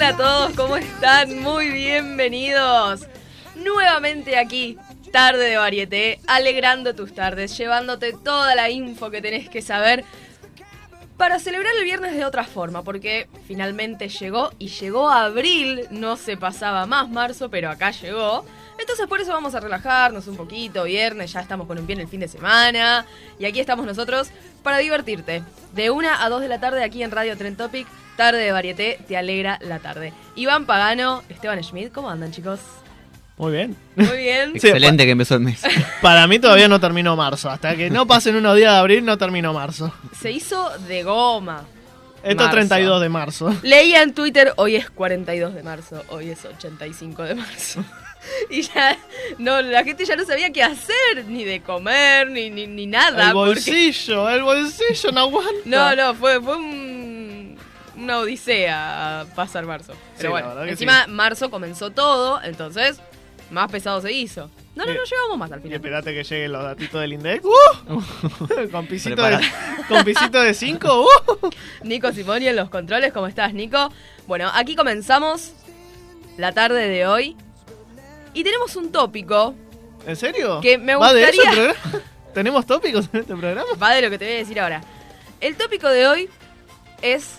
[0.00, 1.40] Hola, a todos, ¿cómo están?
[1.40, 3.06] Muy bienvenidos.
[3.54, 4.78] Nuevamente aquí,
[5.12, 10.06] tarde de varieté, alegrando tus tardes, llevándote toda la info que tenés que saber
[11.18, 16.38] para celebrar el viernes de otra forma, porque finalmente llegó y llegó abril, no se
[16.38, 18.46] pasaba más marzo, pero acá llegó.
[18.80, 22.00] Entonces por eso vamos a relajarnos un poquito, viernes, ya estamos con un pie en
[22.00, 23.04] el fin de semana,
[23.38, 24.30] y aquí estamos nosotros
[24.62, 25.42] para divertirte.
[25.74, 28.98] De una a dos de la tarde aquí en Radio Trend Topic, tarde de varieté,
[29.06, 30.12] te alegra la tarde.
[30.34, 32.60] Iván Pagano, Esteban Schmidt, ¿cómo andan chicos?
[33.36, 33.76] Muy bien.
[33.96, 34.52] Muy bien.
[34.60, 35.62] Sí, Excelente que empezó el mes.
[36.02, 37.48] Para mí todavía no terminó marzo.
[37.48, 39.94] Hasta que no pasen unos días de abril, no terminó marzo.
[40.20, 41.64] Se hizo de goma.
[42.22, 43.54] Esto es 32 de marzo.
[43.62, 47.82] Leía en Twitter, hoy es 42 de marzo, hoy es 85 de marzo.
[48.50, 48.96] Y ya,
[49.38, 53.28] no, la gente ya no sabía qué hacer, ni de comer, ni, ni, ni nada.
[53.28, 55.52] El porque- bolsillo, el bolsillo no aguanta.
[55.64, 57.58] No, no, fue, fue un-
[57.96, 59.92] una odisea pasar marzo.
[60.18, 61.10] Pero bueno, encima sí.
[61.10, 63.00] marzo comenzó todo, entonces
[63.50, 64.50] más pesado se hizo.
[64.76, 65.76] No, no, Eh, no llegamos más al Y final.
[65.76, 67.44] esperate que lleguen los datitos del index.
[67.44, 68.00] ¡Uh!
[68.70, 69.38] con pisito de,
[69.88, 71.00] con pisito de 5.
[71.02, 71.50] ¡Uh!
[71.82, 73.92] Nico Simoni en los controles, ¿cómo estás, Nico?
[74.26, 75.52] Bueno, aquí comenzamos
[76.38, 77.36] la tarde de hoy.
[78.34, 79.54] Y tenemos un tópico,
[80.06, 80.60] ¿En serio?
[80.62, 82.04] Que me ¿Va de eso el gustaría- programa?
[82.34, 83.68] ¿Tenemos tópicos en este programa?
[83.82, 84.80] va de lo que te voy a decir ahora.
[85.40, 86.28] El tópico de hoy
[87.02, 87.34] es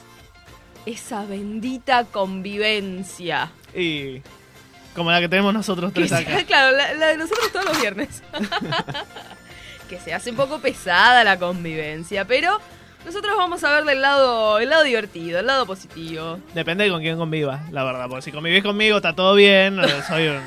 [0.85, 3.51] esa bendita convivencia.
[3.75, 4.21] Y
[4.95, 6.43] como la que tenemos nosotros tres acá.
[6.45, 8.21] claro, la, la de nosotros todos los viernes.
[9.89, 12.59] que se hace un poco pesada la convivencia, pero
[13.05, 16.39] nosotros vamos a ver del lado, el lado divertido, el lado positivo.
[16.53, 18.07] Depende de con quién conviva, la verdad.
[18.07, 19.79] Porque si convivís conmigo está todo bien.
[20.07, 20.41] Soy un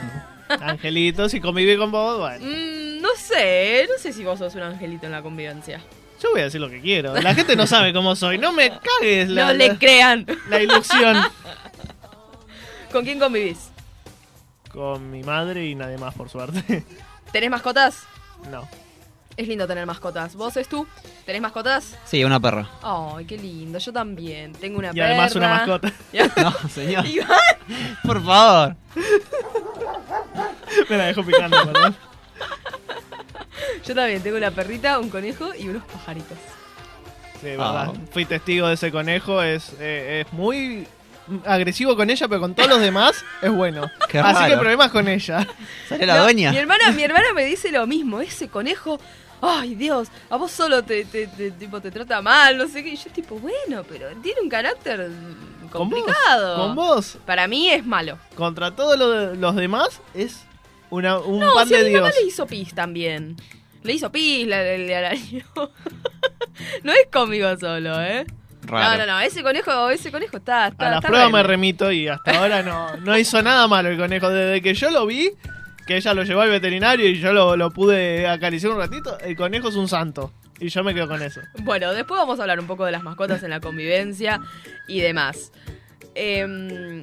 [0.48, 1.28] angelito.
[1.28, 2.44] Si convivís con vos, bueno.
[2.44, 5.80] Mm, no sé, no sé si vos sos un angelito en la convivencia.
[6.22, 7.14] Yo voy a decir lo que quiero.
[7.20, 8.38] La gente no sabe cómo soy.
[8.38, 10.26] No me cagues la, no le la- crean.
[10.48, 11.16] la ilusión.
[12.92, 13.70] ¿Con quién convivís?
[14.72, 16.84] Con mi madre y nadie más, por suerte.
[17.32, 18.04] ¿Tenés mascotas?
[18.50, 18.68] No.
[19.36, 20.34] Es lindo tener mascotas.
[20.36, 20.86] ¿Vos es tú?
[21.26, 21.96] ¿Tenés mascotas?
[22.04, 22.68] Sí, una perra.
[22.82, 23.78] Ay, qué lindo.
[23.78, 24.52] Yo también.
[24.52, 25.78] Tengo una Y además una perra.
[25.78, 26.40] mascota.
[26.62, 27.04] No, señor.
[27.06, 27.28] Iván,
[28.04, 28.76] Por favor.
[30.88, 31.96] Me la dejo picando, perdón.
[33.84, 36.38] Yo también tengo una perrita, un conejo y unos pajaritos.
[37.40, 37.90] Sí, verdad.
[37.90, 37.92] Ah.
[38.12, 39.42] Fui testigo de ese conejo.
[39.42, 40.86] Es, eh, es muy
[41.44, 43.90] agresivo con ella, pero con todos los demás es bueno.
[44.08, 44.60] Qué Así que raro.
[44.60, 45.46] problemas con ella.
[45.88, 46.50] ¿Sale la No, dueña?
[46.52, 48.20] Mi hermana, mi hermana me dice lo mismo.
[48.20, 48.98] Ese conejo,
[49.48, 52.90] ay Dios, a vos solo te, te, te- tipo, te trata mal, no sé qué.
[52.90, 55.98] Y yo tipo, bueno, pero tiene un carácter mm, Con vos.
[56.00, 56.56] complicado.
[56.56, 57.18] Con vos.
[57.26, 58.18] Para mí es malo.
[58.34, 60.44] Contra todos lo- los demás es
[60.90, 62.02] una, un No, pan si a de mi Dios.
[62.02, 63.36] mamá le hizo pis también.
[63.82, 65.44] Le hizo pis, la- le, le arañó.
[66.82, 68.24] no es conmigo solo, ¿eh?
[68.66, 68.96] Raro.
[68.98, 71.92] No, no, no, ese conejo, ese conejo está, está A las está pruebas me remito
[71.92, 74.30] y hasta ahora no, no hizo nada malo el conejo.
[74.30, 75.32] Desde que yo lo vi,
[75.86, 79.36] que ella lo llevó al veterinario y yo lo, lo pude acariciar un ratito, el
[79.36, 80.32] conejo es un santo.
[80.60, 81.40] Y yo me quedo con eso.
[81.60, 84.40] Bueno, después vamos a hablar un poco de las mascotas en la convivencia
[84.86, 85.50] y demás.
[86.14, 87.02] Em,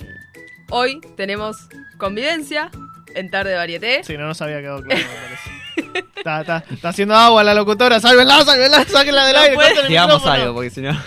[0.69, 2.71] hoy tenemos convivencia
[3.13, 4.03] en Tarde de Varieté.
[4.05, 6.09] Si no, no sabía quedado claro, me parece.
[6.15, 7.99] Está, está, está haciendo agua la locutora.
[7.99, 8.85] ¡Sálvenla, sálvenla!
[8.85, 9.55] ¡Sáquenla del No aire!
[9.55, 10.97] puede- Digamos algo, porque si no.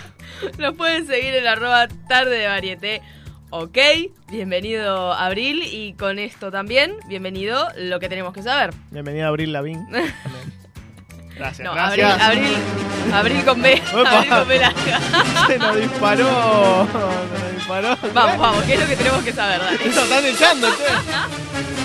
[0.59, 3.01] Nos pueden seguir en arroba Tarde de Varieté.
[3.57, 3.77] Ok,
[4.29, 8.73] bienvenido Abril y con esto también, bienvenido lo que tenemos que saber.
[8.91, 9.87] Bienvenida Abril Lavín.
[11.37, 12.29] Gracias, No, Abril, gracias.
[12.29, 12.53] Abril,
[13.13, 13.81] Abril con B.
[13.93, 14.99] Abril con B larga.
[15.47, 16.87] Se nos disparó.
[16.87, 17.97] Se nos disparó.
[18.13, 19.61] Vamos, vamos, ¿qué es lo que tenemos que saber?
[19.61, 19.85] Dale.
[19.85, 21.75] Nos están echando, che.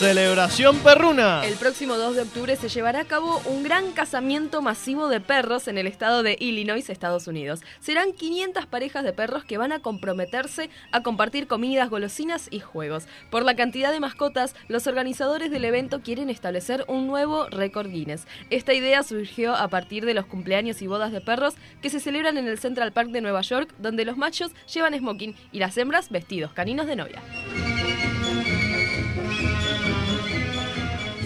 [0.00, 1.42] Celebración perruna.
[1.44, 5.68] El próximo 2 de octubre se llevará a cabo un gran casamiento masivo de perros
[5.68, 7.60] en el estado de Illinois, Estados Unidos.
[7.80, 13.08] Serán 500 parejas de perros que van a comprometerse a compartir comidas, golosinas y juegos.
[13.28, 18.26] Por la cantidad de mascotas, los organizadores del evento quieren establecer un nuevo récord Guinness.
[18.48, 22.38] Esta idea surgió a partir de los cumpleaños y bodas de perros que se celebran
[22.38, 26.08] en el Central Park de Nueva York, donde los machos llevan smoking y las hembras
[26.08, 27.22] vestidos caninos de novia.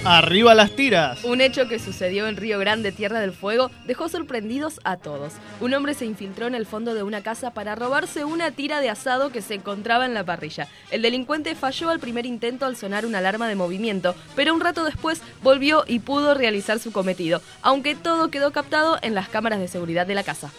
[0.06, 1.24] Arriba las tiras.
[1.24, 5.32] Un hecho que sucedió en Río Grande, Tierra del Fuego, dejó sorprendidos a todos.
[5.62, 8.90] Un hombre se infiltró en el fondo de una casa para robarse una tira de
[8.90, 10.68] asado que se encontraba en la parrilla.
[10.90, 14.84] El delincuente falló al primer intento al sonar una alarma de movimiento, pero un rato
[14.84, 19.68] después volvió y pudo realizar su cometido, aunque todo quedó captado en las cámaras de
[19.68, 20.52] seguridad de la casa.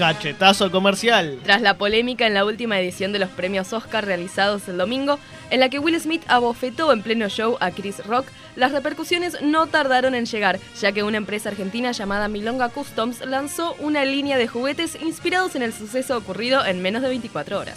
[0.00, 1.38] Cachetazo comercial.
[1.44, 5.18] Tras la polémica en la última edición de los premios Oscar realizados el domingo,
[5.50, 8.26] en la que Will Smith abofetó en pleno show a Chris Rock,
[8.56, 13.74] las repercusiones no tardaron en llegar, ya que una empresa argentina llamada Milonga Customs lanzó
[13.78, 17.76] una línea de juguetes inspirados en el suceso ocurrido en menos de 24 horas.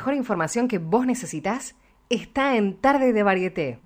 [0.00, 1.74] Mejor información que vos necesitas
[2.08, 3.80] está en Tarde de Varieté.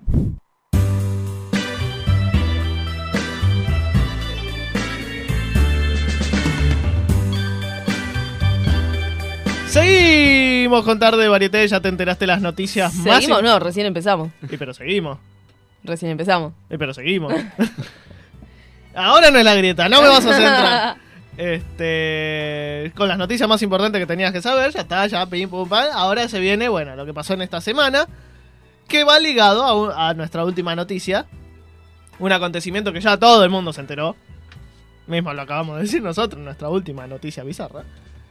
[9.67, 13.17] Seguimos con tarde de varieté, ya te enteraste las noticias más.
[13.17, 14.31] Seguimos, no, recién empezamos.
[14.49, 15.19] Sí, pero seguimos.
[15.83, 16.53] Recién empezamos.
[16.71, 17.35] Sí, pero seguimos.
[18.95, 20.97] Ahora no es la grieta, no me vas a hacer entrar.
[21.37, 25.69] Este, con las noticias más importantes que tenías que saber, ya está, ya pim pum
[25.69, 25.87] pam.
[25.93, 28.07] Ahora se viene, bueno, lo que pasó en esta semana,
[28.89, 31.27] que va ligado a, un- a nuestra última noticia.
[32.21, 34.15] Un acontecimiento que ya todo el mundo se enteró.
[35.07, 37.83] Mismo lo acabamos de decir nosotros, nuestra última noticia bizarra.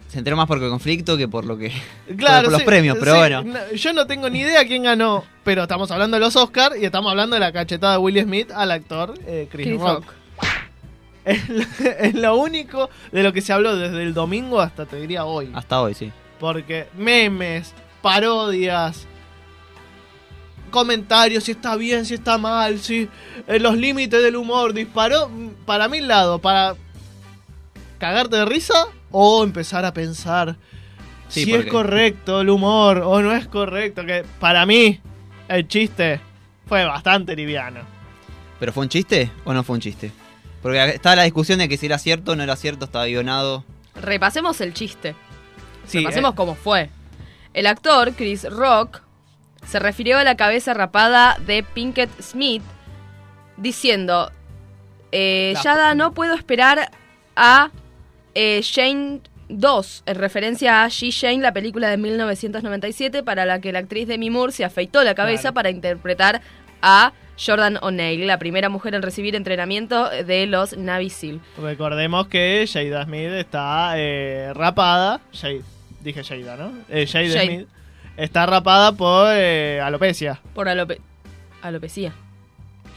[0.08, 1.72] Se enteró más por el conflicto que por lo que.
[2.18, 3.44] Claro, por los sí, premios, pero sí, bueno.
[3.44, 6.86] no, yo no tengo ni idea quién ganó, pero estamos hablando de los Oscars y
[6.86, 10.06] estamos hablando de la cachetada de Will Smith al actor eh, Chris, Chris Rock.
[10.06, 10.14] Rock.
[11.25, 11.64] Es, lo-
[12.00, 15.52] es lo único de lo que se habló desde el domingo hasta te diría hoy.
[15.54, 16.12] Hasta hoy, sí.
[16.40, 19.08] Porque memes, parodias,
[20.72, 23.08] comentarios, si está bien, si está mal, si
[23.48, 26.75] eh, los límites del humor disparó mm, para mil lados, para
[28.00, 30.56] cagarte de risa o empezar a pensar
[31.30, 34.06] Sí, si es correcto el humor o no es correcto.
[34.06, 35.00] Que para mí
[35.48, 36.19] el chiste
[36.68, 37.80] fue bastante liviano.
[38.60, 40.12] ¿Pero fue un chiste o no fue un chiste?
[40.63, 43.63] Porque estaba la discusión de que si era cierto o no era cierto, estaba guionado.
[43.95, 45.13] Repasemos el chiste.
[45.86, 46.89] Sí, Repasemos eh, cómo fue.
[47.54, 49.01] El actor Chris Rock
[49.68, 52.63] se refirió a la cabeza rapada de Pinkett Smith
[53.57, 54.31] diciendo,
[55.12, 56.89] eh, Yada, no puedo esperar
[57.36, 57.69] a
[58.33, 63.71] eh, Shane 2, en referencia a She Shane, la película de 1997 para la que
[63.71, 65.54] la actriz Demi Moore se afeitó la cabeza Claro.
[65.56, 66.42] para interpretar
[66.81, 71.41] a Jordan O'Neill, la primera mujer en recibir entrenamiento de los Navy SEAL.
[71.57, 75.21] Recordemos que Jada Smith está eh, rapada.
[75.33, 75.62] Jade,
[76.01, 76.71] dije Jada, ¿no?
[76.89, 77.45] Eh, Jada Jade.
[77.45, 77.68] Smith
[78.18, 80.39] está rapada por eh, alopecia.
[80.53, 81.00] Por alope
[81.62, 82.13] alopecia.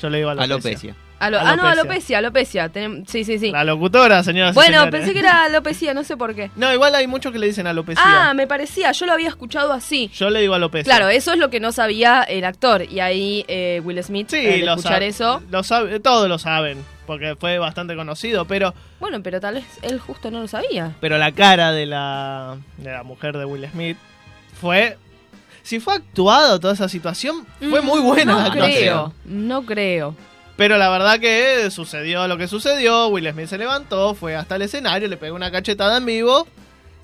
[0.01, 0.55] Yo le digo alopecia.
[0.55, 0.97] Alopecia.
[1.19, 2.19] Alo- ah, no, Alopecia.
[2.19, 2.71] alopecia.
[2.71, 3.51] Tenem- sí, sí, sí.
[3.51, 4.53] La locutora, señora.
[4.53, 6.51] Bueno, pensé que era alopecia, no sé por qué.
[6.57, 8.03] No, igual hay muchos que le dicen alopecia.
[8.05, 10.11] Ah, me parecía, yo lo había escuchado así.
[10.15, 10.85] Yo le digo alopecia.
[10.85, 12.83] Claro, eso es lo que no sabía el actor.
[12.83, 15.43] Y ahí eh, Will Smith, Sí, lo escuchar eso.
[15.51, 19.99] lo sabe- todos lo saben, porque fue bastante conocido, pero, Bueno, pero tal vez él
[19.99, 20.93] justo no lo sabía.
[21.01, 23.97] pero la cara de la, de la mujer de Will Smith
[24.61, 24.99] fue...
[25.63, 28.79] Si fue actuado toda esa situación, fue muy buena Mm, No la actuación.
[28.79, 30.15] creo, no creo.
[30.57, 34.63] Pero la verdad que sucedió lo que sucedió, Will Smith se levantó, fue hasta el
[34.63, 36.47] escenario, le pegó una cachetada en vivo.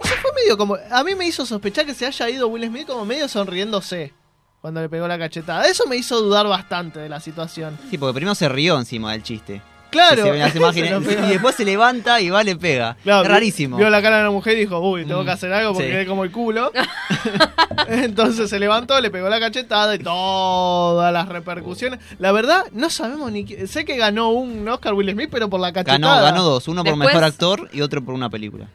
[0.02, 0.76] Se fue medio como...
[0.90, 4.14] A mí me hizo sospechar que se haya ido Will Smith como medio sonriéndose
[4.60, 5.66] cuando le pegó la cachetada.
[5.66, 7.78] Eso me hizo dudar bastante de la situación.
[7.90, 9.60] Sí, porque primero se rió encima del chiste.
[9.92, 10.24] Claro.
[10.24, 12.96] Se ven las imágenes, y después se levanta y va, le pega.
[13.04, 13.76] Claro, es rarísimo.
[13.76, 15.92] Vio la cara de la mujer y dijo, uy, tengo que hacer algo porque sí.
[15.92, 16.72] quedé como el culo.
[17.88, 22.00] Entonces se levantó, le pegó la cachetada y todas las repercusiones.
[22.18, 23.44] La verdad, no sabemos ni...
[23.44, 25.98] qui- Sé que ganó un Oscar Will Smith, pero por la cachetada.
[25.98, 28.68] Ganó, ganó dos, uno por Después- mejor actor y otro por una película.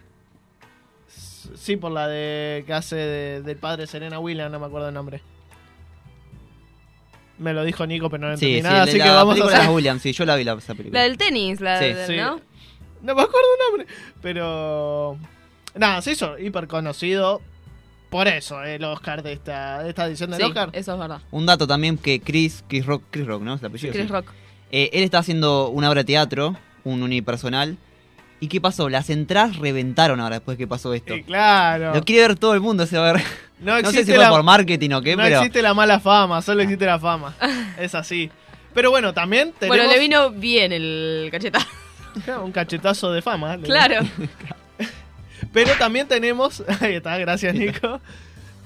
[1.55, 4.93] Sí, por la de que hace de- del padre Serena Williams, no me acuerdo el
[4.93, 5.21] nombre.
[7.39, 9.32] Me lo dijo Nico, pero no entendí Sí, sí, nada, la, así la que vamos
[9.32, 9.70] a película hacer...
[9.70, 11.00] de Williams, sí, yo la vi la, esa película.
[11.00, 11.86] La del tenis, la Sí.
[11.86, 12.15] del, Sí.
[12.17, 12.41] ¿no?
[13.03, 15.17] No me acuerdo el nombre, pero...
[15.75, 17.41] Nada, se hizo hiper conocido
[18.10, 20.70] por eso, el Oscar de esta, de esta edición del Sí, Oscar.
[20.74, 21.22] eso es verdad.
[21.29, 23.53] Un dato también que Chris, Chris Rock, Chris Rock, ¿no?
[23.53, 23.94] ¿Es el apellido?
[23.94, 24.12] Chris Sí.
[24.12, 24.32] Rock.
[24.72, 27.77] Eh, él está haciendo una obra de teatro, un unipersonal.
[28.39, 28.88] ¿Y qué pasó?
[28.89, 31.13] Las entradas reventaron ahora después que pasó esto.
[31.15, 31.94] Sí, claro.
[31.94, 33.24] Lo quiere ver todo el mundo, se va a ver.
[33.59, 35.37] No No existe, sé si fue la, por marketing o qué, no pero.
[35.37, 37.33] existe la mala fama, solo existe la fama.
[37.79, 38.29] es así.
[38.73, 41.59] Pero bueno, también tenemos Bueno, le vino bien el cacheta.
[42.43, 43.57] un cachetazo de fama.
[43.57, 43.95] le- claro.
[45.53, 47.99] Pero también tenemos, ahí está, gracias Nico.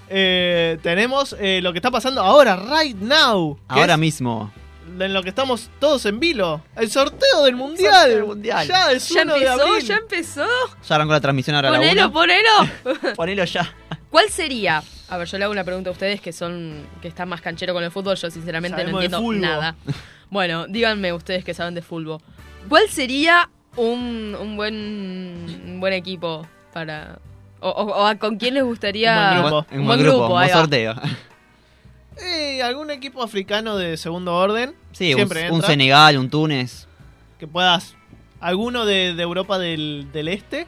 [0.09, 3.57] eh, tenemos eh, lo que está pasando ahora, right now.
[3.67, 4.51] Ahora mismo.
[4.99, 6.61] En lo que estamos todos en vilo.
[6.75, 7.93] El sorteo del mundial.
[7.93, 8.67] Sorteo del Mundial.
[8.67, 9.61] Ya es ¿Ya 1 de empezó?
[9.63, 9.87] abril.
[9.87, 10.45] ¿Ya empezó?
[10.89, 12.49] Ya arrancó la transmisión ahora la Ponelo, ponelo.
[13.15, 13.73] Ponelo ya.
[14.11, 14.83] ¿Cuál sería?
[15.09, 17.73] A ver, yo le hago una pregunta a ustedes que son que están más canchero
[17.73, 18.15] con el fútbol.
[18.17, 19.75] Yo sinceramente no Sabemos entiendo nada.
[20.29, 22.21] Bueno, díganme ustedes que saben de fútbol.
[22.69, 27.19] ¿Cuál sería un, un buen un buen equipo para
[27.61, 29.65] o, o- o a con quién les gustaría Un buen grupo.
[29.75, 30.95] Un buen grupo, grupo, un sorteo.
[32.17, 34.73] Eh, algún equipo africano de segundo orden.
[34.91, 35.69] Sí, un, siempre un entra.
[35.69, 36.87] Senegal, un Túnez.
[37.39, 37.95] Que puedas.
[38.39, 40.67] Alguno de, de Europa del, del Este.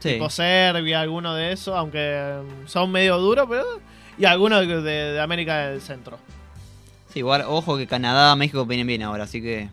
[0.00, 0.14] Sí.
[0.14, 1.76] Tipo Serbia, alguno de esos.
[1.76, 3.64] Aunque eh, son medio duros, pero.
[4.18, 6.18] Y alguno de, América del Centro.
[7.12, 9.68] Sí, igual, ojo que Canadá, México vienen bien ahora, así que.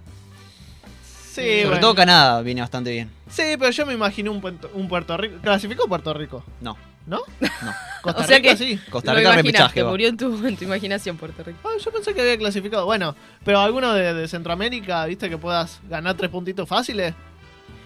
[1.03, 1.79] Sí, Sobre bueno.
[1.81, 3.11] todo Canadá viene bastante bien.
[3.29, 5.35] Sí, pero yo me imagino un, Puerto- un Puerto Rico.
[5.41, 6.43] ¿Clasificó Puerto Rico?
[6.61, 7.21] No, ¿No?
[7.41, 7.73] no.
[8.01, 8.79] Costa O sea Rica que- sí.
[8.89, 9.83] Costa Rica repechaje.
[9.83, 11.59] murió en tu, en tu imaginación Puerto Rico.
[11.63, 12.85] Ah, yo pensé que había clasificado.
[12.85, 13.15] Bueno,
[13.45, 15.29] pero alguno de, de Centroamérica, ¿viste?
[15.29, 17.13] Que puedas ganar tres puntitos fáciles.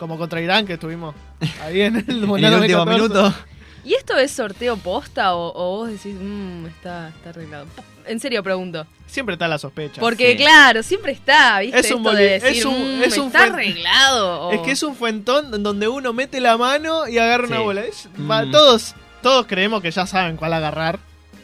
[0.02, 1.14] Como contra Irán, que estuvimos
[1.62, 2.38] ahí en el En el último
[2.86, 2.92] 2014.
[2.98, 3.34] minuto.
[3.84, 7.68] ¿Y esto es sorteo posta o, o vos decís, mmm, está, está arreglado?
[8.08, 8.88] En serio pregunto.
[9.06, 10.02] Siempre está la sospecha.
[10.02, 10.38] Porque Sí.
[10.38, 11.78] claro, siempre está, ¿viste?
[11.78, 14.48] Es un Esto de decir, es un- "Mm, es un está arreglado.
[14.48, 17.60] o- Es que es un fuentón en donde uno mete la mano y agarra una
[17.60, 17.82] bola.
[17.82, 18.52] Es- va- Mm.
[18.52, 20.98] todos, todos creemos que ya saben cuál agarrar.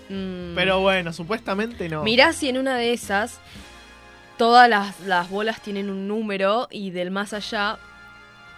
[0.09, 0.55] Mm.
[0.55, 2.01] Pero bueno, supuestamente no.
[2.03, 3.39] Mirá si en una de esas
[4.37, 7.77] todas las, las bolas tienen un número y del más allá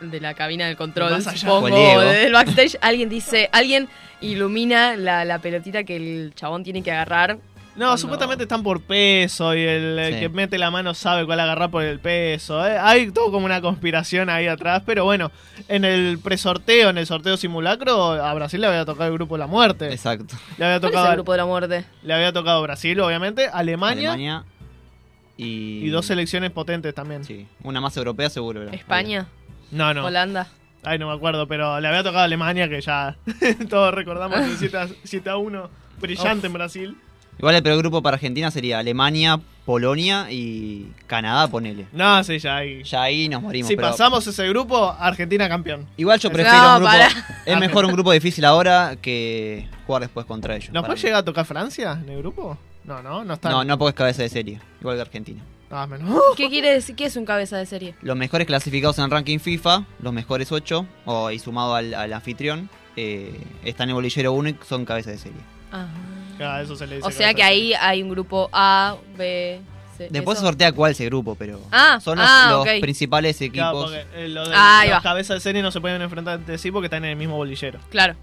[0.01, 3.87] de la cabina del control, supongo, del backstage, alguien dice, alguien
[4.21, 7.37] ilumina la, la pelotita que el chabón tiene que agarrar.
[7.75, 10.19] No, Cuando- supuestamente están por peso y el, Sí.
[10.19, 12.65] que mete la mano sabe cuál agarrar por el peso.
[12.67, 12.77] ¿eh?
[12.77, 15.31] Hay todo como una conspiración ahí atrás, pero bueno,
[15.69, 19.39] en el presorteo, en el sorteo simulacro, a Brasil le había tocado el grupo de
[19.39, 19.91] la muerte.
[19.93, 20.35] Exacto.
[20.57, 21.85] Le había ¿Cuál es tocado, el grupo de la muerte?
[22.03, 24.43] le había tocado Brasil, obviamente, Alemania, Alemania.
[25.37, 27.23] Y, y dos selecciones potentes también.
[27.23, 28.63] Sí, una más europea seguro.
[28.63, 28.71] era.
[28.73, 29.25] España,
[29.71, 30.05] No, no.
[30.05, 30.47] Holanda.
[30.83, 33.17] Ay, no me acuerdo, pero le había tocado Alemania, que ya
[33.69, 36.97] todos recordamos el 7 a, 7 a 1 brillante en Brasil.
[37.37, 41.85] Igual el peor grupo para Argentina sería Alemania, Polonia y Canadá, ponele.
[41.93, 42.83] No, sí, ya ahí.
[42.83, 43.67] Ya ahí nos morimos.
[43.67, 45.85] Si pero- pasamos ese grupo, Argentina campeón.
[45.97, 46.85] Igual yo No, prefiero un grupo.
[46.91, 47.07] para.
[47.45, 50.71] Es mejor un grupo difícil ahora que jugar después contra ellos.
[50.73, 51.01] ¿Nos puede mí.
[51.01, 52.57] llegar a tocar Francia en el grupo?
[52.83, 53.49] No, no, no está.
[53.49, 54.59] No, no porque es cabeza de serie.
[54.81, 55.41] Igual que Argentina.
[55.71, 56.09] Ah, menos.
[56.37, 56.95] ¿Qué quiere decir?
[56.95, 57.95] ¿Qué es un cabeza de serie?
[58.01, 62.11] Los mejores clasificados en el ranking FIFA, los mejores 8, o, y sumado al, al
[62.13, 65.39] anfitrión, eh, están en el bolillero 1 y son cabeza de serie.
[65.71, 65.87] Ajá.
[66.41, 69.59] Ah, eso se le dice O sea que ahí hay un grupo A, B,
[69.97, 70.07] C.
[70.09, 73.49] Después se sortea cuál es el grupo, pero Ah, son los, ah, los principales Claro,
[73.49, 73.83] equipos.
[73.91, 75.01] porque, eh, lo de Ah, las va.
[75.01, 77.79] cabezas de serie no se pueden enfrentar entre sí porque están en el mismo bolillero.
[77.89, 78.15] Claro.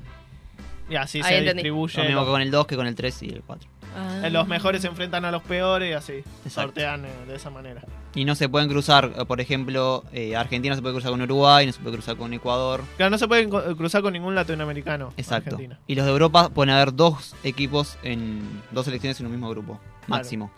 [0.88, 1.62] Y así Ahí se entendí.
[1.64, 1.98] distribuye.
[1.98, 3.68] Lo mismo los, que con el 2 que con el 3 y el 4.
[3.96, 4.28] Ah.
[4.28, 6.12] los mejores se enfrentan a los peores y así.
[6.44, 6.50] Exacto.
[6.50, 7.82] Sortean eh, de esa manera.
[8.14, 11.22] Y no se pueden cruzar, eh, por ejemplo, eh, Argentina no se puede cruzar con
[11.22, 12.82] Uruguay, no se puede cruzar con Ecuador.
[12.96, 15.12] Claro, no se pueden cruzar con ningún latinoamericano.
[15.16, 15.50] Exacto.
[15.50, 15.78] Argentina.
[15.86, 19.80] Y los de Europa pueden haber dos equipos en dos selecciones en un mismo grupo,
[20.06, 20.50] máximo.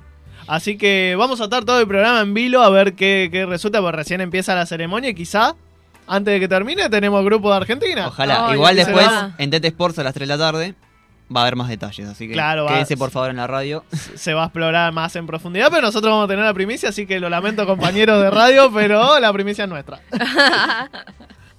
[0.47, 3.81] Así que vamos a estar todo el programa en vilo a ver qué, qué resulta,
[3.81, 5.57] porque recién empieza la ceremonia y quizá
[6.09, 8.09] antes de que termine tenemos grupo de Argentina.
[8.09, 8.51] Ojalá.
[8.55, 9.35] Igual después, será.
[9.39, 10.75] en TT Sports a las 3 de la tarde,
[11.35, 12.09] va a haber más detalles.
[12.09, 13.85] Así que Claro, va- quédense por favor en la radio.
[14.15, 17.07] Se va a explorar más en profundidad, pero nosotros vamos a tener la primicia, así
[17.07, 20.01] que lo lamento compañeros de radio, pero la primicia es nuestra.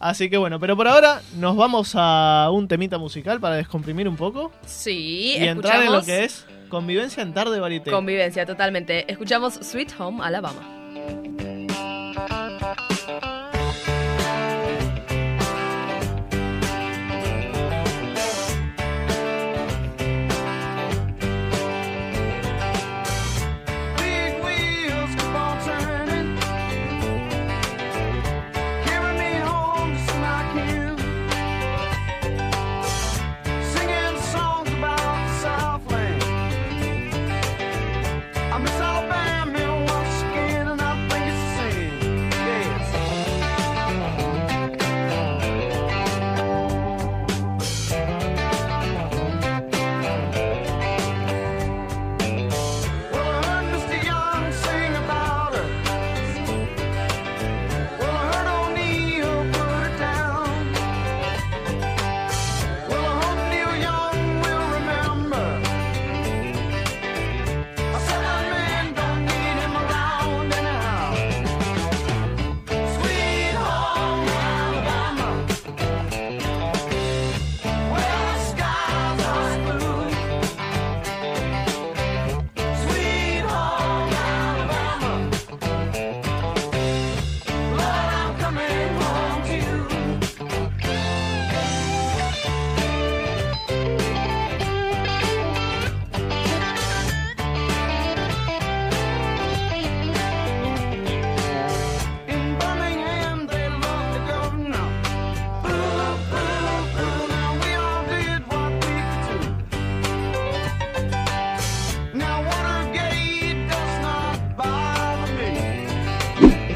[0.02, 4.16] Así que bueno, pero por ahora nos vamos a un temita musical para descomprimir un
[4.16, 7.92] poco Sí, y entrar en lo que es convivencia en tarde varieté.
[7.92, 9.12] Convivencia, totalmente.
[9.12, 10.62] Escuchamos Sweet Home Alabama.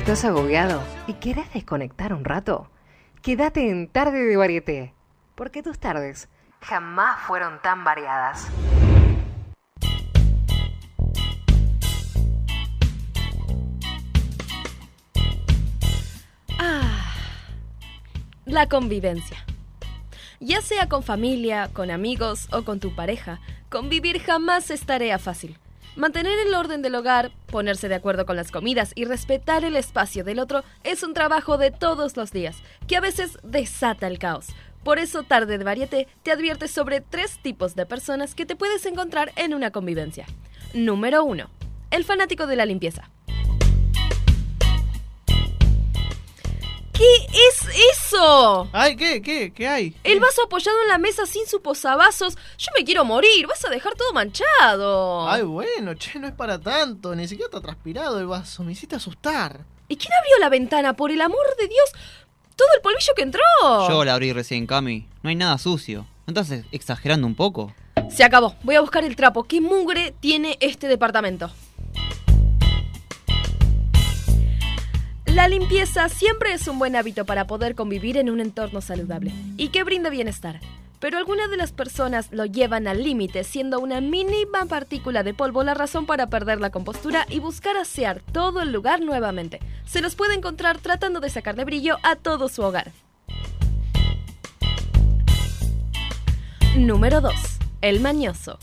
[0.04, 2.70] ¿Estás agobiado y querés desconectar un rato?
[3.22, 4.94] Quédate en Tarde de Varieté,
[5.34, 6.28] porque tus tardes
[6.60, 8.50] jamás fueron tan variadas.
[16.60, 17.14] Ah,
[18.44, 19.38] la convivencia.
[20.42, 25.58] Ya sea con familia, con amigos o con tu pareja, convivir jamás es tarea fácil.
[25.96, 30.24] Mantener el orden del hogar, ponerse de acuerdo con las comidas y respetar el espacio
[30.24, 32.58] del otro es un trabajo de todos los días,
[32.88, 34.48] que a veces desata el caos.
[34.84, 38.88] Por eso Tarde de Varieté te advierte sobre tres tipos de personas que te puedes
[38.88, 40.26] encontrar en una convivencia.
[40.74, 41.48] Número 1.
[41.92, 43.12] El fanático de la limpieza.
[46.94, 48.70] ¿Qué es eso?
[48.72, 49.22] Ay, ¿qué?
[49.22, 49.52] ¿Qué?
[49.52, 49.96] ¿Qué hay?
[50.04, 52.38] El vaso apoyado en la mesa sin su posavasos.
[52.58, 53.48] Yo me quiero morir.
[53.48, 55.28] Vas a dejar todo manchado.
[55.28, 57.16] Ay, bueno, che, no es para tanto.
[57.16, 58.64] Ni siquiera está transpirado el vaso.
[58.64, 59.66] Me hiciste asustar.
[59.88, 60.96] ¿Y quién abrió la ventana?
[60.96, 61.92] Por el amor de Dios.
[62.56, 63.42] Todo el polvillo que entró.
[63.90, 65.08] Yo la abrí recién, Cami.
[65.24, 66.06] No hay nada sucio.
[66.28, 67.74] ¿No estás exagerando un poco?
[68.10, 68.56] Se acabó.
[68.62, 69.46] Voy a buscar el trapo.
[69.46, 71.52] ¿Qué mugre tiene este departamento?
[75.34, 79.70] La limpieza siempre es un buen hábito para poder convivir en un entorno saludable y
[79.70, 80.60] que brinde bienestar.
[81.00, 85.64] Pero algunas de las personas lo llevan al límite, siendo una mínima partícula de polvo
[85.64, 89.60] la razón para perder la compostura y buscar asear todo el lugar nuevamente.
[89.86, 92.92] Se los puede encontrar tratando de sacarle brillo a todo su hogar.
[96.78, 97.34] Número 2.
[97.82, 98.60] El mañoso.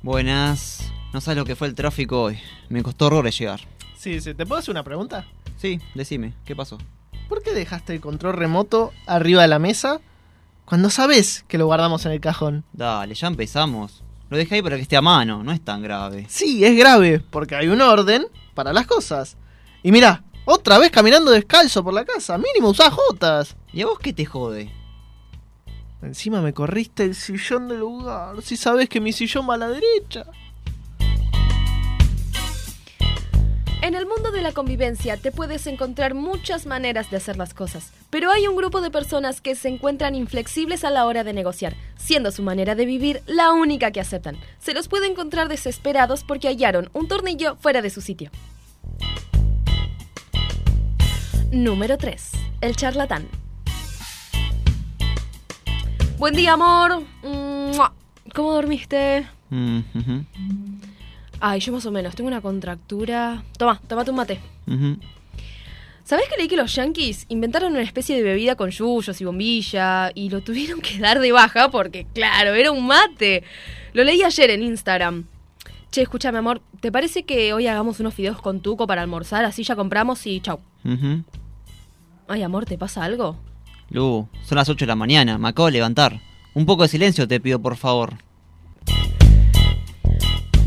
[0.00, 0.92] Buenas.
[1.12, 2.38] No sabes lo que fue el tráfico hoy.
[2.68, 3.62] Me costó horrores llegar.
[3.98, 5.26] Sí, sí, ¿te puedo hacer una pregunta?
[5.56, 6.78] Sí, decime, ¿qué pasó?
[7.28, 10.00] ¿Por qué dejaste el control remoto arriba de la mesa
[10.64, 12.64] cuando sabes que lo guardamos en el cajón?
[12.72, 14.04] Dale, ya empezamos.
[14.30, 16.26] Lo dejé ahí para que esté a mano, no es tan grave.
[16.28, 19.36] Sí, es grave, porque hay un orden para las cosas.
[19.82, 22.38] Y mira, otra vez caminando descalzo por la casa.
[22.38, 23.56] Mínimo usá jotas.
[23.72, 24.72] ¿Y a vos qué te jode?
[26.02, 28.40] Encima me corriste el sillón del lugar.
[28.42, 30.24] Si sabes que mi sillón va a la derecha.
[33.80, 37.92] En el mundo de la convivencia te puedes encontrar muchas maneras de hacer las cosas,
[38.10, 41.76] pero hay un grupo de personas que se encuentran inflexibles a la hora de negociar,
[41.96, 44.36] siendo su manera de vivir la única que aceptan.
[44.58, 48.32] Se los puede encontrar desesperados porque hallaron un tornillo fuera de su sitio.
[51.52, 52.32] Número 3.
[52.60, 53.28] El charlatán.
[56.18, 57.04] Buen día, amor.
[58.34, 59.28] ¿Cómo dormiste?
[59.50, 59.80] Mm,
[61.40, 62.14] Ay, yo más o menos.
[62.14, 63.42] Tengo una contractura.
[63.56, 64.40] Toma, tomate un mate.
[64.66, 64.96] ujú.
[66.04, 70.10] ¿Sabés que leí que los yankees inventaron una especie de bebida con yuyos y bombilla
[70.14, 73.44] y lo tuvieron que dar de baja porque, claro, era un mate?
[73.92, 75.26] Lo leí ayer en Instagram.
[75.90, 79.44] Che, escúchame, amor, ¿te parece que hoy hagamos unos fideos con tuco para almorzar?
[79.44, 80.60] Así ya compramos y chau.
[82.26, 83.36] Ay, amor, ¿te pasa algo?
[83.90, 86.20] Lu, son las 8 de la mañana, me acabo de levantar.
[86.54, 88.14] Un poco de silencio te pido, por favor.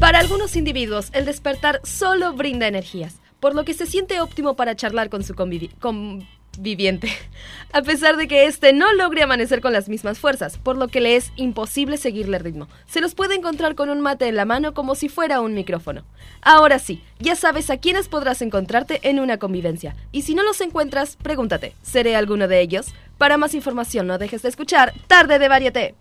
[0.02, 4.76] Para algunos individuos, el despertar solo brinda energías, por lo que se siente óptimo para
[4.76, 7.12] charlar con su convivi- conviviente,
[7.72, 11.02] a pesar de que éste no logre amanecer con las mismas fuerzas, por lo que
[11.02, 12.68] le es imposible seguirle ritmo.
[12.88, 16.04] Se los puede encontrar con un mate en la mano como si fuera un micrófono.
[16.42, 20.62] Ahora sí, ya sabes a quiénes podrás encontrarte en una convivencia, y si no los
[20.62, 22.88] encuentras, pregúntate, ¿seré alguno de ellos?
[23.20, 25.96] Para más información no dejes de escuchar Tarde de Varieté.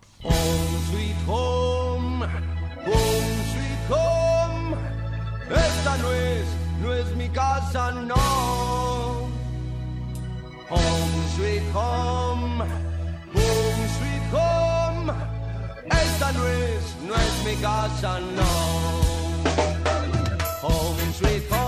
[5.51, 6.47] Esta no es,
[6.81, 9.29] no es mi casa, no.
[10.71, 12.63] Home sweet home,
[13.35, 15.13] home sweet home.
[15.91, 18.51] Esta no es, no es mi casa, no.
[20.63, 21.60] Home sweet home,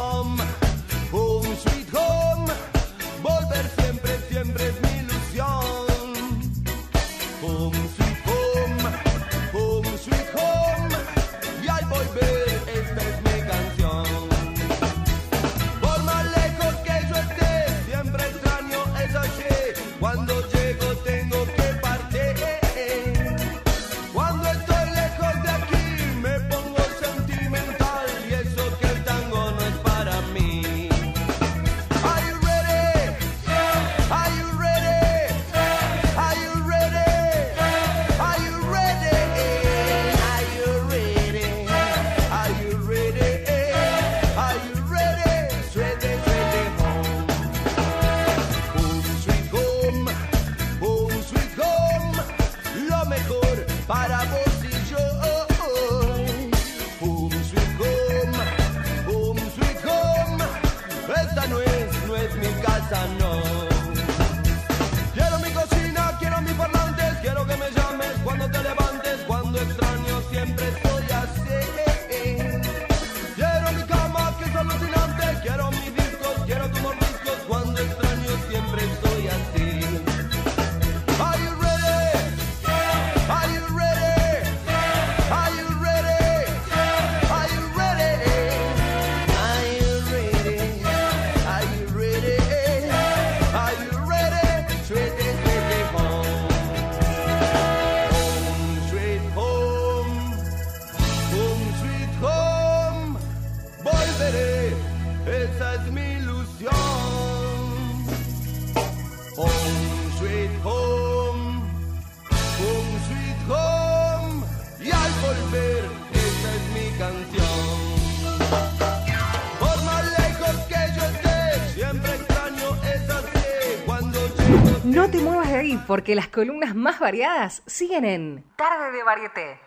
[125.86, 129.58] porque las columnas más variadas siguen en Tarde de Varieté.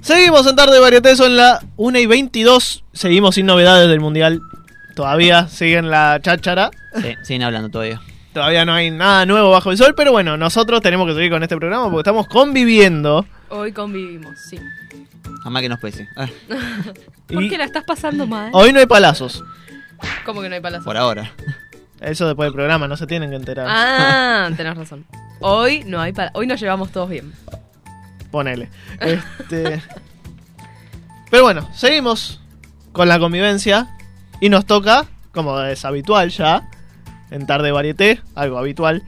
[0.00, 2.84] Seguimos en tarde varieté, son la 1 y 22.
[2.92, 4.40] Seguimos sin novedades del mundial.
[4.94, 6.70] Todavía siguen la cháchara.
[7.02, 8.00] Sí, siguen hablando todavía.
[8.32, 11.42] Todavía no hay nada nuevo bajo el sol, pero bueno, nosotros tenemos que seguir con
[11.42, 13.26] este programa porque estamos conviviendo.
[13.48, 14.60] Hoy convivimos, sí.
[15.46, 16.08] Jamás que nos pese.
[16.16, 16.26] Ah,
[17.28, 18.50] ¿Por qué la estás pasando mal?
[18.52, 19.44] hoy no hay palazos.
[20.24, 20.84] ¿Cómo que no hay palazos?
[20.84, 21.30] por ahora.
[22.00, 23.64] Eso después del programa, no se tienen que enterar.
[23.70, 25.06] Ah, tenés razón.
[25.38, 27.32] Hoy no hay pala- Hoy nos llevamos todos bien.
[28.32, 28.70] Ponele.
[28.98, 29.80] Este...
[31.30, 32.40] Pero bueno, seguimos
[32.90, 33.86] con la convivencia.
[34.40, 36.68] Y nos toca, como es habitual ya,
[37.30, 39.04] en tarde varieté, algo habitual,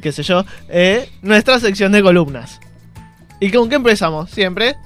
[0.00, 2.60] qué sé yo, eh, nuestra sección de columnas.
[3.40, 4.30] ¿Y con qué empezamos?
[4.30, 4.76] Siempre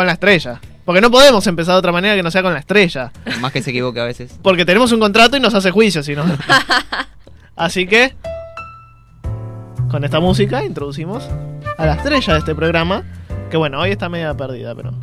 [0.00, 0.58] con la estrella.
[0.86, 3.12] Porque no podemos empezar de otra manera que no sea con la estrella.
[3.40, 4.38] Más que se equivoque a veces.
[4.42, 6.24] Porque tenemos un contrato y nos hace juicio, si no.
[7.54, 8.14] Así que,
[9.90, 11.28] con esta música introducimos
[11.76, 13.02] a la estrella de este programa.
[13.50, 14.94] Que bueno, hoy está media perdida, pero.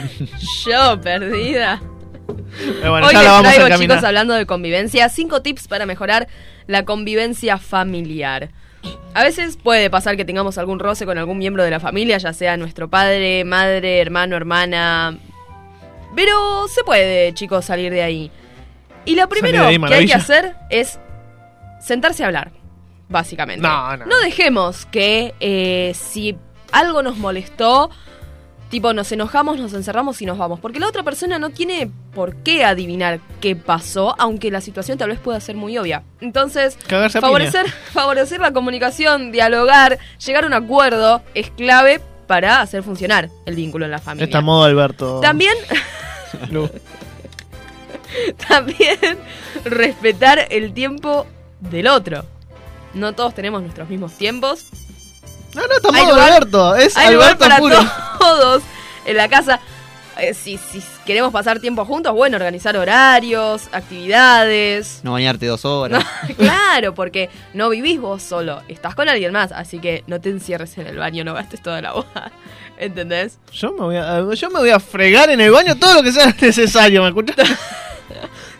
[0.66, 1.82] Yo, perdida.
[2.80, 3.96] pero bueno, Hoy ya les la vamos a traigo, encaminar.
[3.98, 6.26] chicos, hablando de convivencia, cinco tips para mejorar
[6.66, 8.48] la convivencia familiar.
[9.14, 12.32] A veces puede pasar que tengamos algún roce con algún miembro de la familia, ya
[12.32, 15.18] sea nuestro padre, madre, hermano, hermana.
[16.14, 18.30] Pero se puede, chicos, salir de ahí.
[19.04, 21.00] Y lo primero ahí, que hay que hacer es
[21.80, 22.52] sentarse a hablar,
[23.08, 23.66] básicamente.
[23.66, 24.18] No, no.
[24.18, 26.36] dejemos que eh, si
[26.72, 27.90] algo nos molestó,
[28.68, 30.60] tipo nos enojamos, nos encerramos y nos vamos.
[30.60, 35.10] Porque la otra persona no tiene por qué adivinar qué pasó, aunque la situación tal
[35.10, 36.02] vez pueda ser muy obvia.
[36.20, 42.82] Entonces, Cagarse favorecer, favorecer la comunicación, dialogar, llegar a un acuerdo es clave para hacer
[42.82, 44.24] funcionar el vínculo en la familia.
[44.26, 45.20] Está modo Alberto.
[45.20, 45.54] También
[48.48, 48.98] también
[49.64, 51.26] respetar el tiempo
[51.60, 52.24] del otro.
[52.94, 54.66] No todos tenemos nuestros mismos tiempos.
[55.54, 56.76] No, no, Hay lugar- Alberto.
[56.76, 57.76] Es Hay lugar Alberto para puro.
[58.18, 58.62] todos
[59.06, 59.60] en la casa.
[60.20, 65.00] Eh, si, si queremos pasar tiempo juntos, bueno, organizar horarios, actividades.
[65.04, 66.04] No bañarte dos horas.
[66.36, 70.76] claro, porque no vivís vos solo, estás con alguien más, así que no te encierres
[70.76, 72.06] en el baño, no gastes toda la agua.
[72.78, 73.38] ¿Entendés?
[73.52, 76.10] Yo me, voy a, yo me voy a fregar en el baño todo lo que
[76.12, 77.36] sea necesario, ¿me escuchas?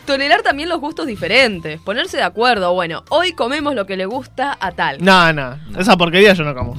[0.09, 2.73] Tolerar también los gustos diferentes, ponerse de acuerdo.
[2.73, 4.97] Bueno, hoy comemos lo que le gusta a tal.
[5.05, 5.59] No, no.
[5.79, 6.75] Esa porquería yo no como.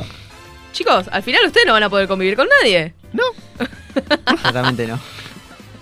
[0.74, 2.96] Chicos, al final ustedes no van a poder convivir con nadie.
[3.13, 3.22] No.
[4.44, 5.00] Totalmente no.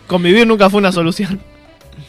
[0.07, 1.39] Convivir nunca fue una solución.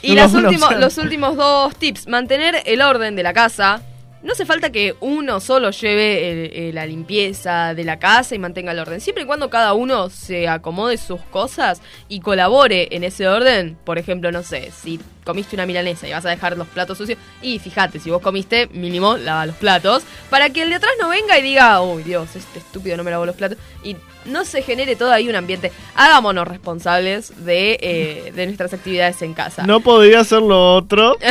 [0.02, 2.08] Y las los últimos dos tips.
[2.08, 3.80] Mantener el orden de la casa.
[4.24, 8.40] No hace falta que uno solo lleve el- eh, la limpieza de la casa y
[8.40, 9.00] mantenga el orden.
[9.00, 13.76] Siempre y cuando cada uno se acomode sus cosas y colabore en ese orden.
[13.84, 17.18] Por ejemplo, no sé, si comiste una milanesa y vas a dejar los platos sucios.
[17.42, 20.02] Y fíjate, si vos comiste, mínimo lava los platos.
[20.30, 23.10] Para que el de atrás no venga y diga, uy Dios, este estúpido no me
[23.10, 23.58] lavó los platos.
[23.84, 25.70] Y no se genere todo ahí un ambiente.
[25.94, 29.66] Hagámonos responsables de, eh, de nuestras actividades en casa.
[29.66, 31.18] No podría ser lo otro.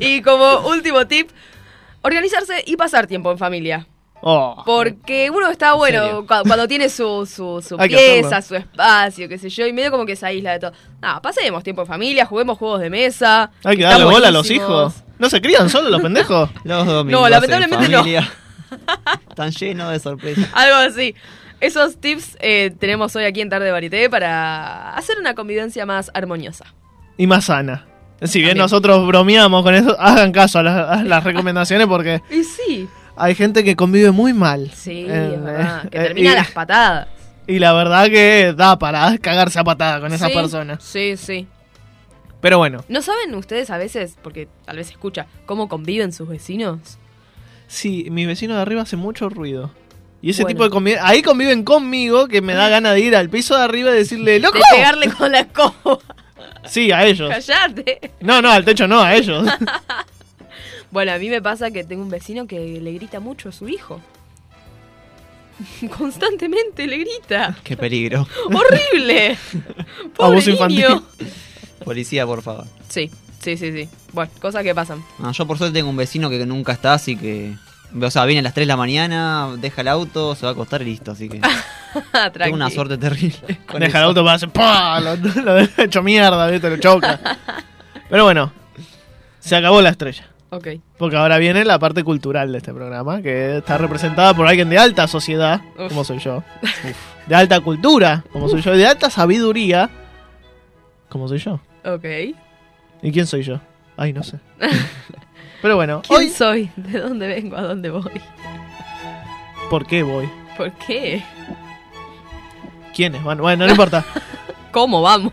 [0.00, 1.30] Y como último tip,
[2.02, 3.86] organizarse y pasar tiempo en familia.
[4.22, 4.62] Oh.
[4.66, 9.72] Porque uno está bueno cuando tiene su, su, pieza, su espacio, qué sé yo, y
[9.72, 10.72] medio como que se aísla de todo.
[11.00, 13.50] Nada, pasemos tiempo en familia, juguemos juegos de mesa.
[13.64, 14.94] Hay que darle bola a los hijos.
[15.18, 16.48] ¿No se crían solos los pendejos?
[16.64, 17.98] Los domingos No, lamentablemente en no.
[17.98, 18.30] familia.
[19.28, 20.48] Están llenos de sorpresas.
[20.54, 21.14] Algo así.
[21.60, 26.64] Esos tips eh, tenemos hoy aquí en Tarde Varité para hacer una convivencia más armoniosa.
[27.18, 27.86] Y más sana.
[28.22, 28.64] Si bien También.
[28.64, 32.88] nosotros bromeamos con eso, hagan caso a, las- a las recomendaciones porque Y sí,
[33.20, 34.70] hay gente que convive muy mal.
[34.74, 35.84] sí, Eh, es verdad.
[35.86, 37.08] eh, Que eh, termina las patadas.
[37.46, 40.82] Y la verdad que da para cagarse a patada con esas Sí, personas.
[40.84, 41.46] Sí, sí.
[42.40, 46.98] Pero bueno, ¿No saben ustedes a veces, porque tal vez escucha, cómo conviven sus vecinos?
[47.66, 49.70] sí, mi vecino de arriba hace mucho ruido.
[50.22, 50.54] Y ese Bueno.
[50.54, 51.06] tipo de convivencia.
[51.08, 54.38] Ahí conviven conmigo que me da ganas de ir al piso de arriba y decirle,
[54.40, 54.58] ¡Loco!
[54.58, 55.98] De pegarle con la escoba.
[56.66, 57.30] Sí, a ellos.
[57.30, 58.10] Callate.
[58.20, 59.46] No, no, al techo no, a ellos.
[60.90, 63.68] Bueno, a mí me pasa que tengo un vecino que le grita mucho a su
[63.68, 64.00] hijo.
[65.96, 67.56] Constantemente le grita.
[67.62, 68.26] Qué peligro.
[68.46, 69.38] ¡Horrible!
[70.16, 71.02] Pobre Abuso infantil.
[71.84, 72.66] Policía, por favor.
[72.88, 73.88] Sí, sí, sí, sí.
[74.12, 75.02] Bueno, cosas que pasan.
[75.18, 77.54] No, yo por suerte tengo un vecino que nunca está, así que...
[78.00, 80.52] O sea, viene a las 3 de la mañana, deja el auto, se va a
[80.52, 81.40] acostar y listo, así que...
[82.38, 83.58] Tengo una suerte terrible.
[83.66, 85.00] con Deja el auto para hacer ¡pah!
[85.00, 86.70] Lo, lo deja hecho mierda, ¿viste?
[86.70, 87.18] Lo choca.
[88.08, 88.52] Pero bueno,
[89.40, 90.29] se acabó la estrella.
[90.50, 90.66] Ok.
[90.98, 94.78] Porque ahora viene la parte cultural de este programa, que está representada por alguien de
[94.78, 95.88] alta sociedad, Uf.
[95.88, 96.42] como soy yo.
[97.26, 98.74] De alta cultura, como soy yo.
[98.74, 99.88] Y de alta sabiduría,
[101.08, 101.60] como soy yo.
[101.84, 102.04] Ok.
[103.02, 103.60] ¿Y quién soy yo?
[103.96, 104.38] Ay, no sé.
[105.62, 106.70] Pero bueno, ¿Quién hoy, soy?
[106.76, 107.56] ¿De dónde vengo?
[107.56, 108.10] ¿A dónde voy?
[109.68, 110.28] ¿por qué voy?
[110.56, 111.22] ¿Por qué?
[112.94, 113.38] ¿Quiénes van?
[113.38, 114.04] Bueno, no importa.
[114.72, 115.32] ¿Cómo vamos?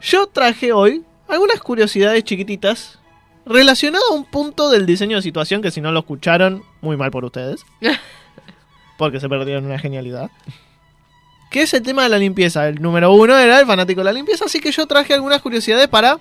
[0.00, 1.02] Yo traje hoy
[1.34, 2.98] algunas curiosidades chiquititas
[3.46, 7.10] relacionadas a un punto del diseño de situación que si no lo escucharon, muy mal
[7.10, 7.64] por ustedes.
[8.98, 10.30] Porque se perdieron una genialidad.
[11.50, 12.68] Que es el tema de la limpieza.
[12.68, 15.88] El número uno era el fanático de la limpieza, así que yo traje algunas curiosidades
[15.88, 16.18] para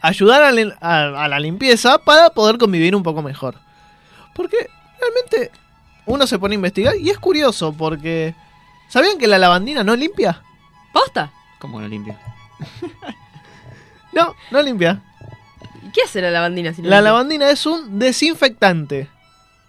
[0.00, 3.56] ayudar a, la- a- a la limpieza para poder convivir un poco mejor.
[4.34, 4.68] Porque
[5.00, 5.50] realmente
[6.06, 8.34] uno se pone a investigar y es curioso porque...
[8.88, 10.42] ¿Sabían que la lavandina no limpia?
[10.92, 11.30] ¿Posta?
[11.58, 12.16] ¿Cómo lo limpio?
[14.12, 15.00] No, no limpia.
[15.86, 17.10] ¿Y ¿Qué hace la lavandina si no La limpia?
[17.12, 19.08] lavandina es un desinfectante.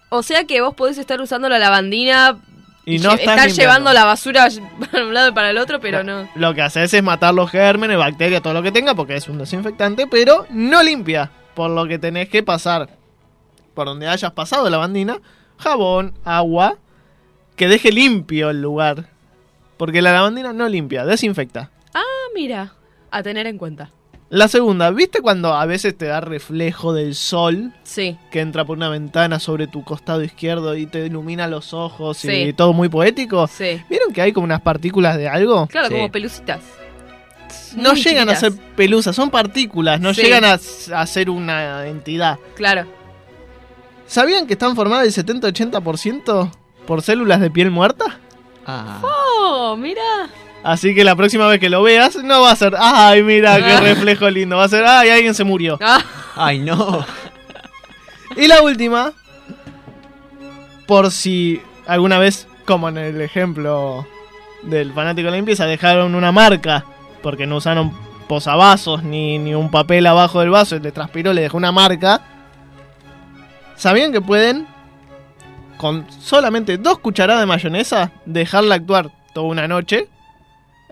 [0.08, 2.38] O sea que vos podés estar usando la lavandina
[2.84, 4.48] Y no lle- estás estar llevando la basura
[4.90, 6.28] para un lado y para el otro, pero no.
[6.34, 9.38] Lo que haces es matar los gérmenes, bacterias, todo lo que tenga, porque es un
[9.38, 11.30] desinfectante, pero no limpia.
[11.54, 12.88] Por lo que tenés que pasar
[13.74, 15.18] por donde hayas pasado la lavandina,
[15.58, 16.76] jabón, agua,
[17.56, 19.06] que deje limpio el lugar.
[19.76, 21.70] Porque la lavandina no limpia, desinfecta.
[21.94, 22.02] Ah,
[22.34, 22.72] mira,
[23.10, 23.90] a tener en cuenta.
[24.30, 28.76] La segunda, ¿viste cuando a veces te da reflejo del sol Sí, que entra por
[28.76, 33.48] una ventana sobre tu costado izquierdo y te ilumina los ojos y todo muy poético?
[33.48, 33.82] sí.
[33.90, 35.66] ¿Vieron que hay como unas partículas de algo?
[35.66, 35.94] Claro, Sí.
[35.94, 36.60] como pelucitas.
[37.74, 40.22] No Muy llegan a ser pelusas, son partículas, no Sí.
[40.22, 40.60] llegan a,
[40.94, 42.38] a ser una entidad.
[42.54, 42.86] Claro.
[44.06, 46.52] ¿Sabían que están formadas el 70-80%
[46.86, 48.20] por células de piel muerta?
[48.64, 50.28] Ah, Oh, mira.
[50.62, 53.72] Así que la próxima vez que lo veas, no va a ser, ay, mira qué
[53.72, 53.80] Ah.
[53.80, 55.78] reflejo lindo, va a ser, ay, alguien se murió.
[55.82, 56.02] Ah,
[56.36, 57.04] ay, no.
[58.36, 59.12] Y la última,
[60.86, 64.06] por si alguna vez, como en el ejemplo
[64.62, 66.84] del fanático de la limpieza, dejaron una marca
[67.22, 67.92] porque no usaron
[68.28, 72.20] posavasos ni, ni un papel abajo del vaso y le transpiró, le dejó una marca.
[73.76, 74.66] ¿Sabían que pueden,
[75.78, 80.06] con solamente dos cucharadas de mayonesa, dejarla actuar toda una noche?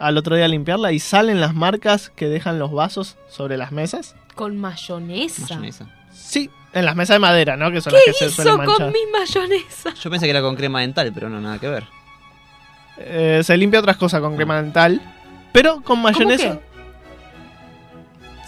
[0.01, 4.15] Al otro día limpiarla y salen las marcas que dejan los vasos sobre las mesas.
[4.35, 5.43] con mayonesa.
[5.57, 5.87] Mayonesa.
[6.13, 7.73] Sí, en las mesas de madera, ¿no?
[7.73, 8.77] Que son ¿Qué las que se suelen hizo manchar.
[8.77, 9.95] con mi mayonesa?
[9.95, 11.85] Yo pensé que era con crema dental, pero no, nada que ver.
[12.99, 15.01] Eh, se limpia otras cosas con crema dental,
[15.53, 16.61] pero con mayonesa.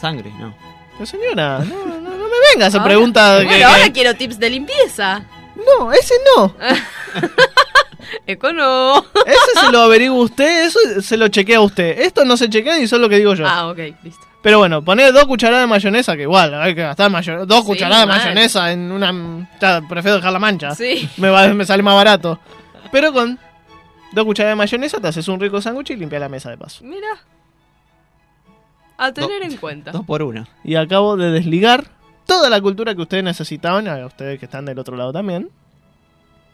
[0.01, 0.55] Sangre, no.
[0.95, 3.37] Pero señora, no, no, no me venga esa Ahora- pregunta.
[3.39, 5.25] de Bueno, que- ahora quiero tips de limpieza.
[5.79, 6.55] No, ese no.
[8.31, 8.99] Eco no.
[9.27, 12.01] Ese se lo averigua usted, eso se lo chequea usted.
[12.01, 13.47] Esto no se chequea y solo lo que digo yo.
[13.47, 14.27] Ah, ok, listo.
[14.43, 17.67] Pero bueno, poner dos cucharadas de mayonesa, que igual, hay que gastar mayo- dos Sí,
[17.67, 19.49] cucharadas de mayonesa en una...
[19.61, 20.75] Ya, prefiero dejar la mancha.
[20.75, 21.09] Sí.
[21.19, 22.41] Me, va- me sale más barato.
[22.91, 23.39] Pero con
[24.13, 26.83] dos cucharadas de mayonesa te haces un rico sándwich y limpia la mesa de paso.
[26.85, 27.09] Mira.
[28.97, 29.93] A tener en cuenta.
[29.93, 30.47] Dos por uno.
[30.65, 31.85] Y acabo de desligar
[32.27, 35.51] toda la cultura que ustedes necesitaban, a ustedes que están del otro lado también.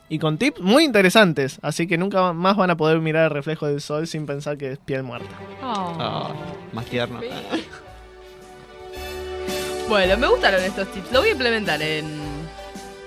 [0.08, 3.66] Y con tips muy interesantes, así que nunca más van a poder mirar el reflejo
[3.66, 5.34] del sol sin pensar que es piel muerta.
[5.62, 5.96] Oh.
[5.98, 6.32] Ah,
[6.72, 7.20] más tierno.
[9.88, 11.12] Bueno, me gustaron estos tips.
[11.12, 12.06] Lo voy a implementar en,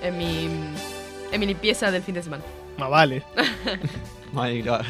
[0.02, 0.48] en mi
[1.32, 2.42] en mi limpieza del fin de semana.
[2.78, 3.22] Más vale.
[4.32, 4.84] Vale, claro.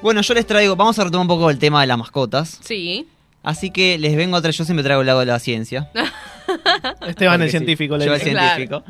[0.00, 2.58] Bueno, yo les traigo, vamos a retomar un poco el tema de las mascotas.
[2.62, 3.06] Sí.
[3.42, 5.90] Así que les vengo a traer, yo siempre traigo el lado de la ciencia.
[7.06, 8.20] Esteban Porque el sí, científico, le yo el.
[8.20, 8.56] Claro.
[8.56, 8.84] científico.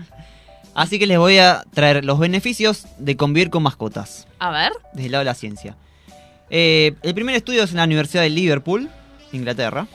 [0.74, 4.72] Así que les voy a traer los beneficios de convivir con mascotas, A ver.
[4.94, 5.76] desde el lado de la ciencia.
[6.50, 8.88] Eh, el primer estudio es en la Universidad de Liverpool,
[9.32, 9.86] Inglaterra,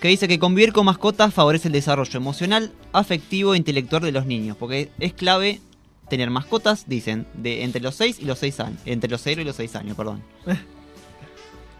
[0.00, 4.26] que dice que convivir con mascotas favorece el desarrollo emocional, afectivo e intelectual de los
[4.26, 5.60] niños, porque es clave
[6.08, 8.80] tener mascotas, dicen, de entre los 6 y los 6 años.
[8.84, 10.22] Entre los 0 y los 6 años, perdón.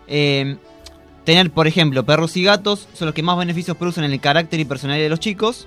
[0.09, 0.57] Eh,
[1.25, 4.61] tener, por ejemplo, perros y gatos son los que más beneficios producen en el carácter
[4.61, 5.67] y personalidad de los chicos.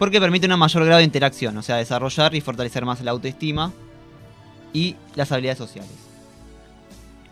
[0.00, 3.70] Porque permiten un mayor grado de interacción, o sea, desarrollar y fortalecer más la autoestima
[4.72, 5.90] y las habilidades sociales.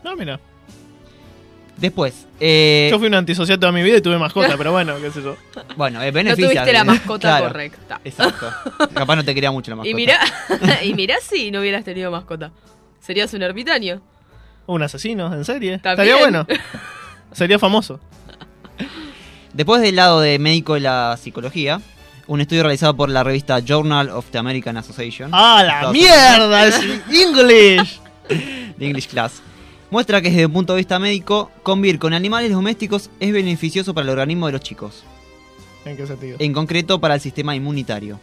[0.03, 0.39] No, mira.
[1.77, 5.09] Después, eh, Yo fui un antisocial toda mi vida y tuve mascota, pero bueno, qué
[5.09, 5.35] sé yo.
[5.77, 6.47] bueno, eh, No beneficia.
[6.47, 8.01] tuviste la mascota Claro, correcta.
[8.03, 8.51] Exacto.
[8.93, 9.89] Capaz no te quería mucho la mascota.
[9.89, 10.19] Y mirá,
[10.83, 12.51] y mirá si no hubieras tenido mascota.
[12.99, 13.99] Serías un ermitaño.
[14.67, 15.79] Un asesino, en serie.
[15.79, 16.07] También.
[16.07, 16.45] Estaría bueno.
[17.31, 17.99] Sería famoso.
[19.53, 21.81] Después del lado de médico de la psicología,
[22.29, 26.67] un estudio realizado por la revista Journal of the American Association ¡Ah, la Estados mierda!
[26.67, 26.79] ¡Es
[27.11, 27.99] English!
[28.77, 29.41] de English Class
[29.89, 34.03] muestra que desde un punto de vista médico, convivir con animales domésticos es beneficioso para
[34.03, 35.03] el organismo de los chicos,
[35.85, 36.37] ¿En qué sentido?
[36.39, 38.19] en concreto para el sistema inmunitario.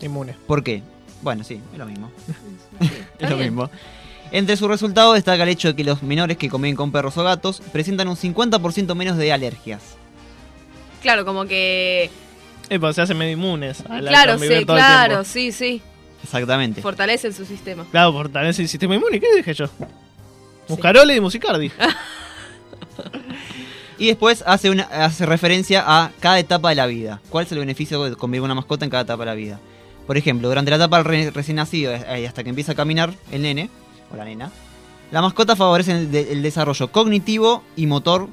[0.00, 0.34] Inmune.
[0.46, 0.82] ¿Por qué?
[1.22, 2.10] Bueno, sí, es lo mismo.
[3.18, 3.70] Es lo mismo.
[4.32, 7.22] Entre sus resultados destaca el hecho de que los menores que conviven con perros o
[7.22, 9.82] gatos presentan un 50% menos de alergias.
[11.00, 12.10] Claro, como que.
[12.68, 13.82] Eh, pues se hacen medio inmunes.
[13.88, 15.80] a la Claro, sí, todo claro, sí, sí.
[16.22, 16.82] Exactamente.
[16.82, 17.84] Fortalecen su sistema.
[17.90, 19.20] Claro, fortalece el sistema inmune.
[19.20, 19.66] ¿Qué dije yo?
[20.68, 21.70] Muscarole y Musicardi.
[23.98, 27.20] Y después hace, una, hace referencia a cada etapa de la vida.
[27.30, 29.58] ¿Cuál es el beneficio de convivir con una mascota en cada etapa de la vida?
[30.06, 32.74] Por ejemplo, durante la etapa del re- recién nacido eh, y hasta que empieza a
[32.74, 33.70] caminar el nene
[34.12, 34.50] o la nena,
[35.10, 38.28] la mascota favorece el, de- el desarrollo cognitivo y motor,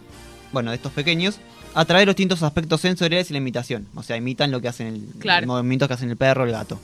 [0.51, 1.37] bueno, de estos pequeños,
[1.75, 3.87] a través de los distintos aspectos sensoriales y la imitación.
[3.95, 5.45] O sea, imitan lo que hacen el, Claro.
[5.45, 6.79] los movimientos que hacen el perro o el gato.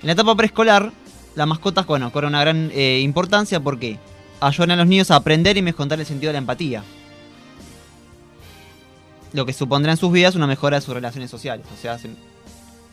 [0.00, 0.92] En la etapa preescolar,
[1.34, 3.98] las mascotas, bueno, cobran una gran eh, importancia porque
[4.40, 6.82] ayudan a los niños a aprender y mejorar el sentido de la empatía
[9.32, 11.66] lo que supondrá en sus vidas una mejora de sus relaciones sociales.
[11.72, 12.16] O sea, hacen,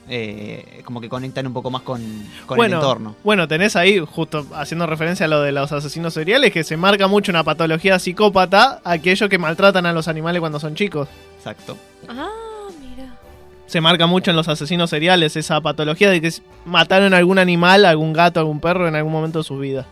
[0.10, 2.02] eh, como que conectan un poco más con,
[2.46, 3.16] con el entorno.
[3.24, 7.08] Bueno, tenés ahí, justo haciendo referencia a lo de los asesinos seriales, que se marca
[7.08, 11.08] mucho una patología psicópata, aquellos que maltratan a los animales cuando son chicos.
[11.38, 11.78] Exacto.
[12.08, 12.30] Ah,
[12.80, 13.16] mira.
[13.66, 16.32] Se marca mucho en los asesinos seriales esa patología de que
[16.66, 19.86] mataron a algún animal, algún gato, algún perro en algún momento de su vida.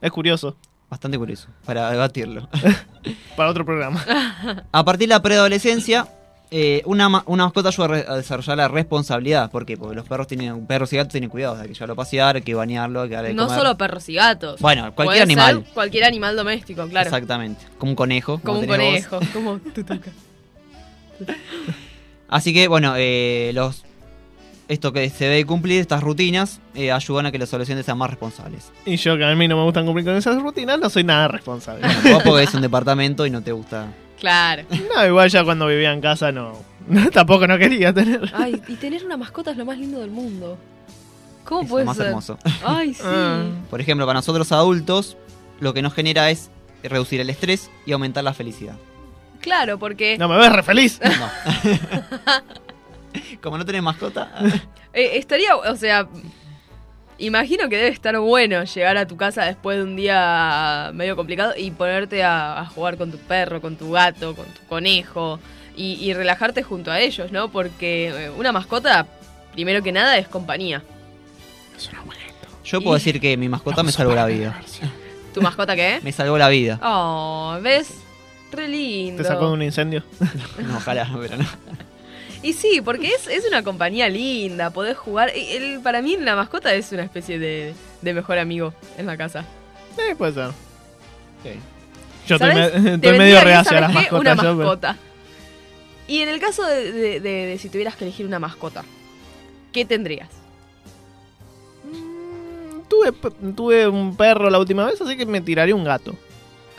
[0.00, 0.56] Es curioso.
[0.88, 2.48] Bastante curioso, para debatirlo.
[3.36, 4.04] Para otro programa.
[4.72, 6.08] a partir de la preadolescencia,
[6.50, 9.50] eh, una, una mascota ayuda a, desarrollar la responsabilidad.
[9.50, 9.76] ¿Por qué?
[9.76, 12.42] Porque los perros tienen, perros y gatos tienen cuidado, hay que llevarlo a pasear, hay
[12.42, 13.58] que bañarlo, hay que darle de No comer.
[13.58, 14.60] solo perros y gatos.
[14.60, 15.64] Bueno, cualquier Puede ser animal.
[15.74, 17.08] Cualquier animal doméstico, claro.
[17.08, 17.66] Exactamente.
[17.76, 18.40] Como un conejo.
[18.40, 19.18] Como un tenés vos.
[19.20, 20.10] conejo, como tutuca.
[22.28, 23.84] Así que, bueno, eh, los
[24.68, 28.10] esto que se debe cumplir, estas rutinas, eh, ayudan a que los adolescentes sean más
[28.10, 28.70] responsables.
[28.84, 31.28] Y yo, que a mí no me gustan cumplir con esas rutinas, no soy nada
[31.28, 31.80] responsable.
[31.80, 33.86] Bueno, vos porque es un departamento y no te gusta.
[34.18, 34.64] Claro.
[34.94, 36.52] No, igual ya cuando vivía en casa no.
[37.12, 38.30] tampoco no quería tener.
[38.34, 40.58] Ay, y tener una mascota es lo más lindo del mundo.
[41.44, 42.06] ¿Cómo Es lo puede más ser?
[42.06, 42.38] hermoso.
[42.64, 43.02] Ay, sí.
[43.04, 43.44] Ah.
[43.70, 45.16] Por ejemplo, para nosotros adultos,
[45.60, 46.50] lo que nos genera es
[46.82, 48.76] reducir el estrés y aumentar la felicidad.
[49.40, 51.00] Claro, porque No me ves re feliz.
[51.02, 52.30] No.
[53.42, 54.30] Como no tenés mascota,
[54.92, 56.06] eh, estaría, o sea,
[57.18, 61.52] imagino que debe estar bueno llegar a tu casa después de un día medio complicado
[61.56, 65.40] y ponerte a, a jugar con tu perro, con tu gato, con tu conejo
[65.76, 67.50] y, y relajarte junto a ellos, ¿no?
[67.50, 69.06] Porque eh, una mascota,
[69.52, 70.82] primero que nada, es compañía.
[72.64, 74.60] yo puedo decir que mi mascota me salvó la vida.
[75.34, 76.00] ¿Tu mascota qué?
[76.02, 76.80] Me salvó la vida.
[76.82, 77.94] Oh, ¿ves?
[78.50, 79.22] Re lindo.
[79.22, 80.02] Te sacó de un incendio.
[80.66, 81.44] No, ojalá, pero no.
[82.42, 85.30] Y sí, porque es, es una compañía linda, podés jugar.
[85.34, 89.44] el- para mí la mascota es una especie de, de mejor amigo en la casa.
[89.98, 90.50] Eh, puede ser.
[92.28, 94.20] Yo estoy, me- estoy medio reacio a ¿sabes las mascotas.
[94.20, 94.96] Una yo, pero- mascota.
[96.06, 98.84] Y en el caso de, de- de- de si tuvieras que elegir una mascota,
[99.72, 100.28] ¿qué tendrías?
[101.84, 103.12] Mm, Tuve,
[103.54, 106.14] tuve un perro la última vez, así que me tiraría un gato.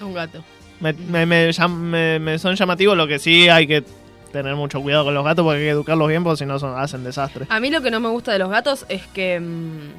[0.01, 0.43] Un gato.
[0.79, 3.83] Me, me- me llam- me- me son llamativos, lo que sí hay que
[4.31, 6.77] tener mucho cuidado con los gatos porque hay que educarlos bien porque si no son,
[6.79, 7.45] hacen desastre.
[7.49, 9.89] A mí lo que no me gusta de los gatos es que mm,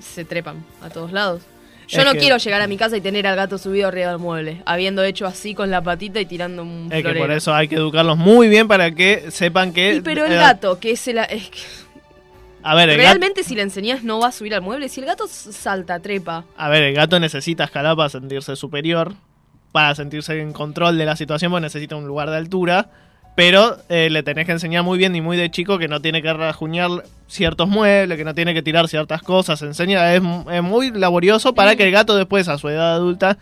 [0.00, 1.42] se trepan a todos lados.
[1.88, 4.08] Yo Es no que- quiero llegar a mi casa y tener al gato subido arriba
[4.10, 7.52] del mueble, habiendo hecho así con la patita y tirando un Es que por eso
[7.52, 9.96] hay que educarlos muy bien para que sepan que...
[9.96, 11.18] Y pero el eh, gato, que es el...
[11.18, 11.58] Es que
[12.62, 14.88] A ver, gato, realmente si le enseñás no va a subir al mueble.
[14.88, 16.44] Si el gato salta, trepa.
[16.56, 19.12] a ver, el gato necesita escalar para sentirse superior,
[19.72, 22.90] para sentirse en control de la situación, porque necesita un lugar de altura.
[23.34, 26.20] Pero eh, le tenés que enseñar muy bien y muy de chico que no tiene
[26.20, 26.90] que rajuñar
[27.28, 29.62] ciertos muebles, que no tiene que tirar ciertas cosas.
[29.62, 30.22] Enseña, es,
[30.52, 33.38] es muy laborioso para que el gato después, a su edad adulta,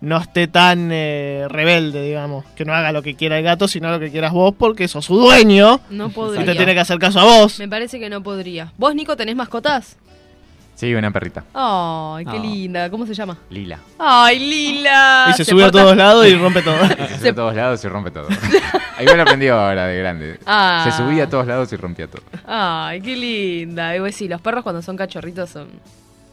[0.00, 2.44] no esté tan eh, rebelde, digamos.
[2.56, 5.04] Que no haga lo que quiera el gato, sino lo que quieras vos, porque sos
[5.04, 6.44] su dueño No y podría.
[6.46, 7.58] te tiene que hacer caso a vos.
[7.58, 8.72] Me parece que no podría.
[8.78, 9.98] ¿Vos, Nico, tenés mascotas?
[10.74, 11.44] Sí, una perrita.
[11.54, 12.40] Ay, qué Ah.
[12.40, 12.90] linda.
[12.90, 13.38] ¿Cómo se llama?
[13.50, 13.78] Lila.
[13.98, 15.26] Ay, Lila.
[15.30, 16.76] Y se, sube a todos lados y rompe todo.
[17.08, 18.26] Se sube a todos lados y rompe todo.
[18.98, 20.40] Ahí me lo aprendió ahora de grande.
[20.46, 20.84] Ah.
[20.84, 22.22] Se subía a todos lados y rompía todo.
[22.46, 23.96] Ay, qué linda.
[23.96, 25.68] Y pues sí, los perros cuando son cachorritos son,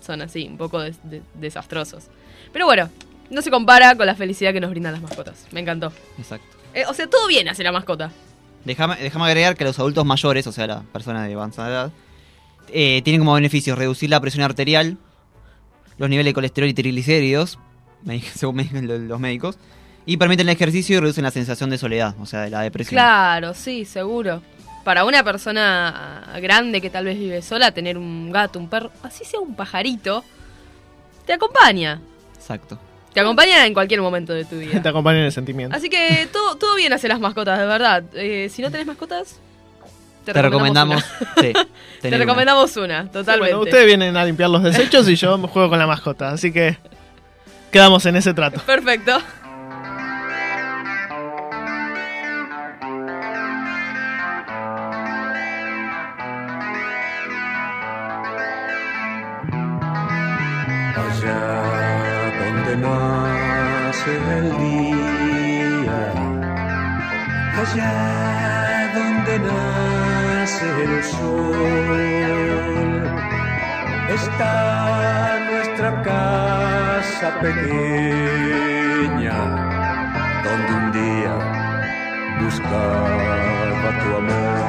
[0.06, 2.06] son así, un poco des- de- desastrosos.
[2.52, 2.89] Pero bueno,
[3.30, 5.46] no se compara con la felicidad que nos brindan las mascotas.
[5.52, 5.94] Me encantó.
[6.18, 6.48] Exacto.
[6.74, 8.10] Eh, o sea, todo bien hace la mascota.
[8.66, 11.92] Déjame, déjame agregar que los adultos mayores, o sea, las personas de avanzada edad,
[12.74, 14.98] eh, tienen como beneficios reducir la presión arterial,
[15.98, 17.60] los niveles de colesterol y triglicéridos,
[18.36, 19.58] según me dicen lo- los médicos,
[20.06, 22.96] y permiten el ejercicio y reducen la sensación de soledad, o sea, de la depresión.
[22.98, 24.42] Claro, sí, seguro.
[24.84, 29.24] Para una persona grande que tal vez vive sola, tener un gato, un perro, así
[29.26, 30.24] sea un pajarito,
[31.28, 32.02] te acompaña.
[32.36, 32.80] Exacto.
[33.14, 34.90] Te acompaña en cualquier momento de tu Te vida.
[34.90, 35.76] acompaña en el sentimiento.
[35.78, 38.04] Así que todo, todo bien hace las mascotas, de verdad.
[38.16, 39.40] Eh, si no tenés mascotas,
[40.26, 41.04] te, Te, recomendamos.
[41.04, 41.42] una.
[41.42, 41.54] sí,
[42.02, 42.18] Te una.
[42.18, 43.54] recomendamos una, totalmente.
[43.56, 46.30] Bueno, ustedes vienen a limpiar los desechos y yo me juego con la mascota.
[46.30, 46.78] Así que
[47.72, 48.62] quedamos en ese trato.
[48.62, 49.20] Perfecto.
[61.04, 61.40] allá
[62.40, 66.00] donde nace el día,
[67.62, 68.61] allá
[68.94, 72.00] donde nace el sol,
[74.10, 79.38] está nuestra casa pequeña,
[80.44, 81.36] donde un día
[82.42, 84.62] buscaba tu amor.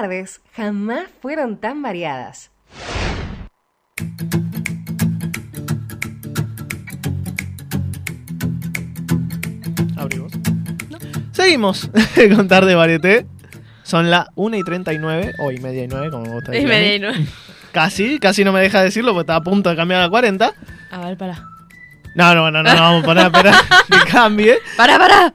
[0.00, 2.50] Tardes jamás fueron tan variadas.
[9.96, 10.32] Abrimos.
[11.32, 11.90] Seguimos
[12.36, 13.26] con Tarde Varieté.
[13.82, 16.72] Son las 1 y 39, o y media y 9, como me gusta Es decir
[16.72, 16.84] a mí.
[16.98, 17.26] veneno.
[17.72, 20.52] Casi, casi no me deja decirlo porque estaba a punto de cambiar a 40.
[20.90, 21.40] A ver, pará.
[22.14, 23.54] No, no, no, no, no vamos a poner a esperar
[23.90, 24.58] que cambie.
[24.76, 25.34] ¡Pará, pará!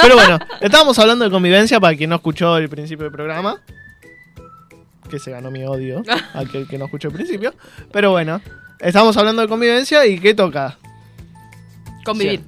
[0.00, 3.60] Pero bueno, estábamos hablando de convivencia para quien no escuchó el principio del programa.
[5.10, 6.02] Que se ganó mi odio,
[6.34, 7.54] aquel que no escuchó el principio.
[7.92, 8.40] Pero bueno,
[8.78, 10.78] estamos hablando de convivencia y ¿qué toca?
[12.04, 12.42] Convivir.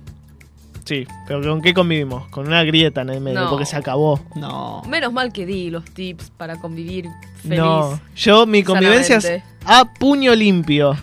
[0.84, 2.28] Sí, pero ¿con qué convivimos?
[2.28, 3.50] Con una grieta en el medio, No.
[3.50, 4.20] porque se acabó.
[4.34, 4.82] No.
[4.88, 7.08] Menos mal que di los tips para convivir
[7.42, 7.58] feliz.
[7.58, 9.46] No, yo mi convivencia es sanamente.
[9.64, 10.96] a puño limpio.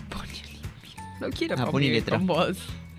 [1.20, 2.16] No quiero Ah, convivir pon letra.
[2.18, 2.56] con vos.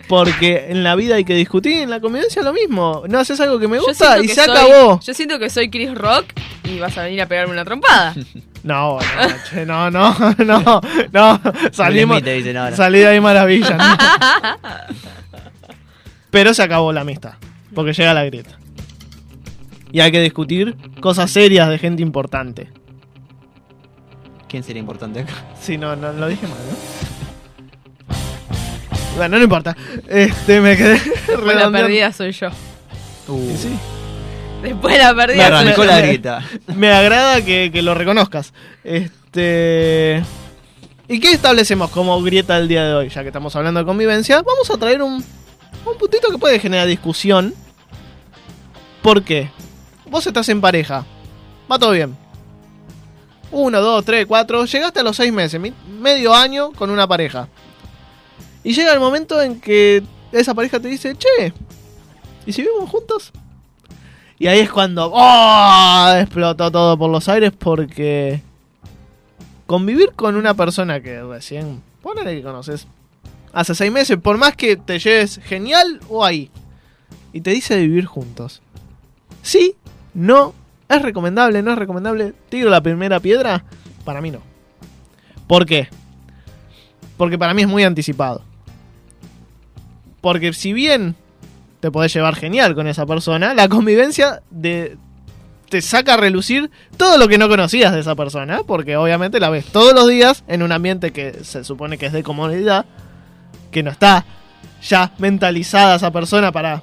[0.07, 3.03] Porque en la vida hay que discutir, en la convivencia lo mismo.
[3.07, 4.99] No haces algo que me Yo gusta siento y que se soy- acabó.
[4.99, 6.25] Yo siento que soy Chris Rock
[6.63, 8.15] y vas a venir a pegarme una trompada.
[8.63, 9.01] No, no,
[9.49, 10.81] che, no, no, no,
[11.11, 11.41] no.
[11.71, 12.21] Salimos.
[12.75, 13.77] Salí de ahí maravilla.
[13.77, 13.97] no.
[16.29, 17.33] Pero se acabó la amistad.
[17.73, 18.57] Porque llega la grieta.
[19.91, 22.69] Y hay que discutir cosas serias de gente importante.
[24.47, 25.33] ¿Quién sería importante acá?
[25.59, 26.75] Sí, no, no lo dije mal, ¿no?
[29.17, 29.75] Bueno, no importa.
[30.07, 30.99] Este, me quedé
[31.55, 32.49] la perdida soy yo.
[33.27, 33.77] Y sí.
[34.63, 36.45] Después la Me perdida soy arrancó la grieta.
[36.75, 38.53] Me agrada que, que lo reconozcas.
[38.83, 40.23] Este.
[41.07, 43.09] ¿Y qué establecemos como grieta del día de hoy?
[43.09, 46.87] Ya que estamos hablando de convivencia, vamos a traer un, un puntito que puede generar
[46.87, 47.53] discusión.
[49.01, 49.49] ¿Por qué?
[50.05, 51.05] Vos estás en pareja.
[51.69, 52.15] Va todo bien.
[53.51, 54.65] Uno, dos, tres, cuatro.
[54.65, 55.59] Llegaste a los seis meses,
[55.99, 57.47] medio año con una pareja.
[58.63, 61.51] Y llega el momento en que esa pareja te dice, che,
[62.45, 63.33] ¿y si vivimos juntos?
[64.41, 66.13] Y ahí es cuando ¡oh!
[66.19, 68.41] explotó todo por los aires porque
[69.67, 72.87] convivir con una persona que recién, ponele que conoces,
[73.53, 76.49] hace seis meses, por más que te lleves genial o ahí,
[77.33, 78.63] y te dice vivir juntos.
[79.43, 79.75] Sí,
[80.15, 80.55] no,
[80.89, 83.63] es recomendable, no es recomendable, tiro la primera piedra,
[84.05, 84.41] para mí no.
[85.45, 85.87] ¿Por qué?
[87.15, 88.43] Porque para mí es muy anticipado.
[90.19, 91.15] Porque si bien
[91.81, 94.97] te podés llevar genial con esa persona, la convivencia de
[95.69, 99.49] te saca a relucir todo lo que no conocías de esa persona, porque obviamente la
[99.49, 102.85] ves todos los días en un ambiente que se supone que es de comodidad,
[103.71, 104.25] que no está
[104.81, 106.81] ya mentalizada esa persona para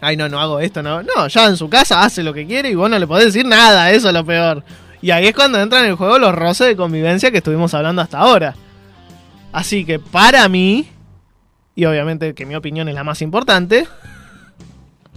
[0.00, 2.70] ay no, no hago esto, no, no, ya en su casa hace lo que quiere
[2.70, 4.62] y vos no le podés decir nada, eso es lo peor.
[5.02, 8.02] Y ahí es cuando entran en el juego los roces de convivencia que estuvimos hablando
[8.02, 8.54] hasta ahora.
[9.52, 10.88] Así que para mí,
[11.76, 13.86] y obviamente que mi opinión es la más importante,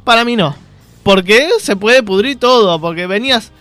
[0.04, 0.56] para mí no.
[1.02, 3.52] Porque se puede pudrir todo, porque venías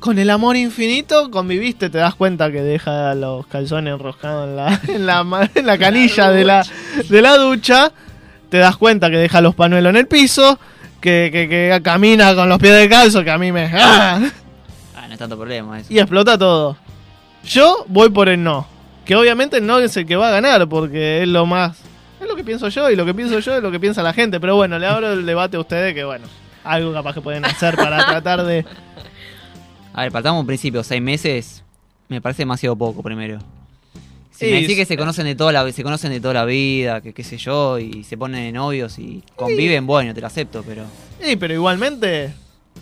[0.00, 4.80] con el amor infinito, conviviste, te das cuenta que deja los calzones enroscados en la,
[4.88, 6.66] en la, en la canilla de la,
[7.08, 7.92] de la ducha,
[8.48, 10.58] te das cuenta que deja los panuelos en el piso,
[11.00, 13.70] que, que, que camina con los pies de calzo, que a mí me...
[13.72, 14.20] ¡Ah!
[14.96, 15.92] Ah, no es tanto problema eso.
[15.92, 16.76] y explota todo.
[17.44, 18.66] Yo voy por el no.
[19.04, 21.78] Que obviamente no es el que va a ganar, porque es lo más.
[22.20, 24.12] Es lo que pienso yo, y lo que pienso yo es lo que piensa la
[24.12, 24.40] gente.
[24.40, 26.26] Pero bueno, le abro el debate a ustedes que, bueno,
[26.64, 28.64] algo capaz que pueden hacer para tratar de.
[29.92, 30.82] A ver, partamos un principio.
[30.82, 31.62] Seis meses
[32.08, 33.38] me parece demasiado poco primero.
[34.30, 37.00] Si me decís que se conocen de toda la se conocen de toda la vida,
[37.00, 40.62] que qué sé yo, y se ponen de novios y conviven, bueno, te lo acepto,
[40.62, 40.84] pero
[41.20, 42.32] Sí, pero igualmente.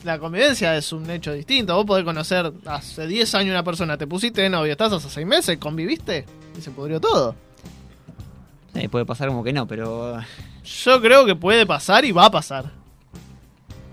[0.05, 1.75] La convivencia es un hecho distinto.
[1.75, 5.27] Vos podés conocer hace 10 años una persona, te pusiste de novio, estás hace 6
[5.27, 6.27] meses, conviviste
[6.57, 7.35] y se pudrió todo.
[8.77, 10.19] Eh, puede pasar como que no, pero
[10.65, 12.71] Yo creo que puede pasar y va a pasar.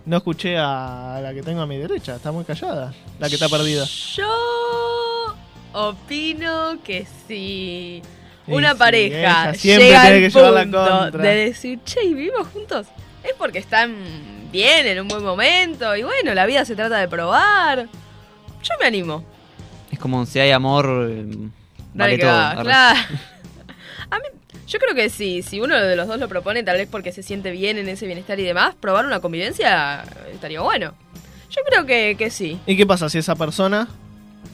[0.06, 2.94] No escuché a la que tengo a mi derecha, está muy callada.
[3.20, 3.86] La que está perdida.
[3.86, 5.36] Yo
[5.74, 8.02] opino que si
[8.48, 11.24] Y una sí, pareja siempre llega tiene al que la punto contra.
[11.24, 12.88] de decir, che, ¿y vivimos juntos?
[13.24, 13.96] Es porque están
[14.52, 15.96] bien, en un buen momento.
[15.96, 17.88] Y bueno, la vida se trata de probar.
[18.62, 19.24] Yo me animo.
[19.90, 21.50] es como si hay amor, eh, Dale
[21.94, 22.32] vale que todo.
[22.34, 23.00] va, claro.
[24.68, 27.22] Yo creo que si, si uno de los dos lo propone, tal vez porque se
[27.24, 30.94] siente bien en ese bienestar y demás, probar una convivencia estaría bueno.
[31.50, 32.60] Yo creo que, que sí.
[32.66, 33.88] ¿Y qué pasa si esa persona,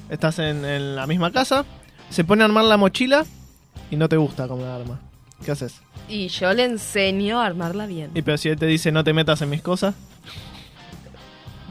[0.10, 1.64] estás en, en la misma casa,
[2.10, 3.26] se pone a armar la mochila
[3.92, 5.00] y no te gusta cómo la arma?
[5.46, 5.80] ¿Qué haces?
[6.10, 8.12] Y yo le enseño a armarla bien.
[8.16, 9.94] Y pero si él te dice no te metas en mis cosas,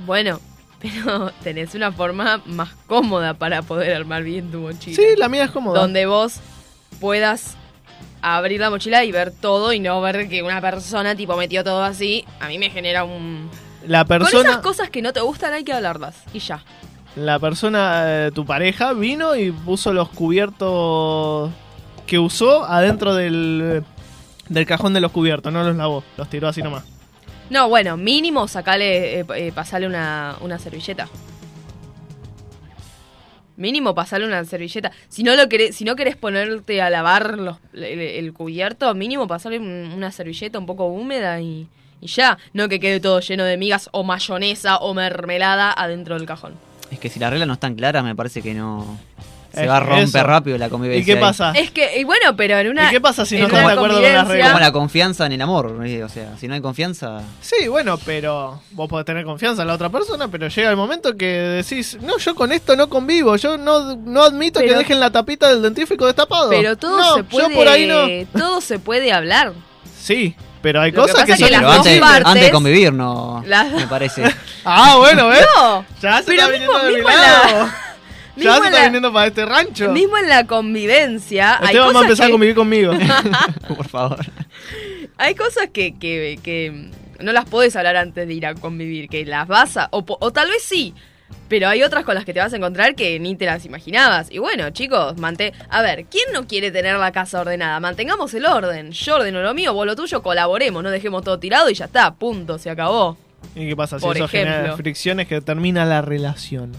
[0.07, 0.41] Bueno,
[0.80, 4.97] pero tenés una forma más cómoda para poder armar bien tu mochila.
[4.97, 5.80] sí, la mía es cómoda.
[5.80, 6.36] Donde vos
[7.01, 7.57] puedas
[8.23, 11.83] abrir la mochila y ver todo y no ver que una persona tipo metió todo
[11.83, 12.25] así.
[12.41, 13.51] A mí me genera un...
[13.87, 16.16] La Con persona, esas cosas que no te gustan hay que hablarlas.
[16.33, 16.62] Y ya.
[17.16, 21.51] la persona, eh, tu pareja, vino y puso los cubiertos
[22.07, 23.85] que usó adentro del,
[24.49, 26.85] del cajón de los cubiertos, no los lavó, los tiró así nomás.
[27.51, 31.09] No, bueno, mínimo sacale, eh, eh, pasale una, una servilleta.
[33.59, 34.93] Mínimo pasarle una servilleta.
[35.09, 39.59] Si no lo querés, si no querés ponerte a lavar los, el, cubierto, mínimo pasarle
[39.59, 41.67] un- una servilleta un poco húmeda y,
[42.01, 42.39] y ya.
[42.55, 46.55] No que quede todo lleno de migas o mayonesa o mermelada adentro del cajón.
[46.91, 48.97] Es que si las reglas no están claras, me parece que no
[49.55, 50.23] se Es va a que romper eso.
[50.25, 51.03] rápido la convivencia.
[51.03, 51.21] ¿Y qué ahí.
[51.21, 51.53] pasa?
[51.53, 52.89] Es que, y bueno, pero en una.
[52.89, 54.49] ¿Y qué pasa si no estás una de acuerdo con las reglas?
[54.51, 58.61] Como la confianza en el amor, o sea, si no hay confianza, Sí, bueno, pero
[58.73, 62.19] vos podés tener confianza en la otra persona, pero llega el momento que decís, no,
[62.19, 66.07] yo con esto no convivo, yo no, no admito que dejen la tapita del dentífrico
[66.07, 66.51] destapado.
[66.51, 67.49] Pero todo No, se puede.
[67.49, 68.07] Yo por ahí no.
[68.39, 69.53] Todo se puede hablar.
[70.01, 72.27] Sí, pero hay Lo que cosas que, pasa son que las pero dos antes, partes-
[72.27, 74.23] antes de convivir, no, Las- me parece.
[74.71, 75.47] Ah, bueno, ¿ves?
[75.57, 77.69] No, Ya se pero está mismo- viniendo de mi la- lado.
[78.45, 79.91] Ya se está viniendo para este rancho.
[79.91, 81.59] mismo en la convivencia.
[81.59, 82.93] hay Esteban va a empezar que- a convivir conmigo.
[83.68, 84.24] Por favor.
[85.16, 89.24] Hay cosas que, que, que no las podés hablar antes de ir a convivir, que
[89.24, 89.89] las vas a...
[89.91, 90.95] O, tal vez sí,
[91.49, 94.30] pero hay otras con las que te vas a encontrar que ni te las imaginabas.
[94.30, 97.80] Y bueno, chicos, mante a ver, ¿quién no quiere tener la casa ordenada?
[97.80, 98.93] Mantengamos el orden.
[98.93, 102.14] Yo ordeno lo mío, vos lo tuyo, colaboremos, no dejemos todo tirado y ya está,
[102.14, 103.16] punto, se acabó.
[103.55, 106.72] ¿Y qué pasa si Por eso genera fricciones que termina la relación?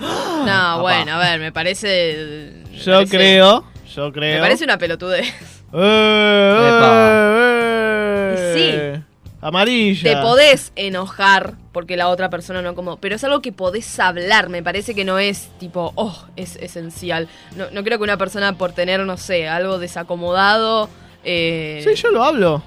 [0.46, 2.52] No, bueno, a ver, me parece...
[2.70, 4.34] me Yo parece- creo, yo creo.
[4.36, 5.26] Me parece una pelotudez.
[5.72, 6.70] Eh,
[8.34, 9.02] eh, eh.
[9.40, 10.02] Amarilla.
[10.16, 14.48] Te podés enojar porque la otra persona no como, pero es algo que podés hablar,
[14.48, 17.28] me parece que no es tipo, oh, es esencial.
[17.56, 20.90] No, no creo que una persona por tener, no sé, algo desacomodado,
[21.24, 22.62] eh, Sí, yo lo hablo.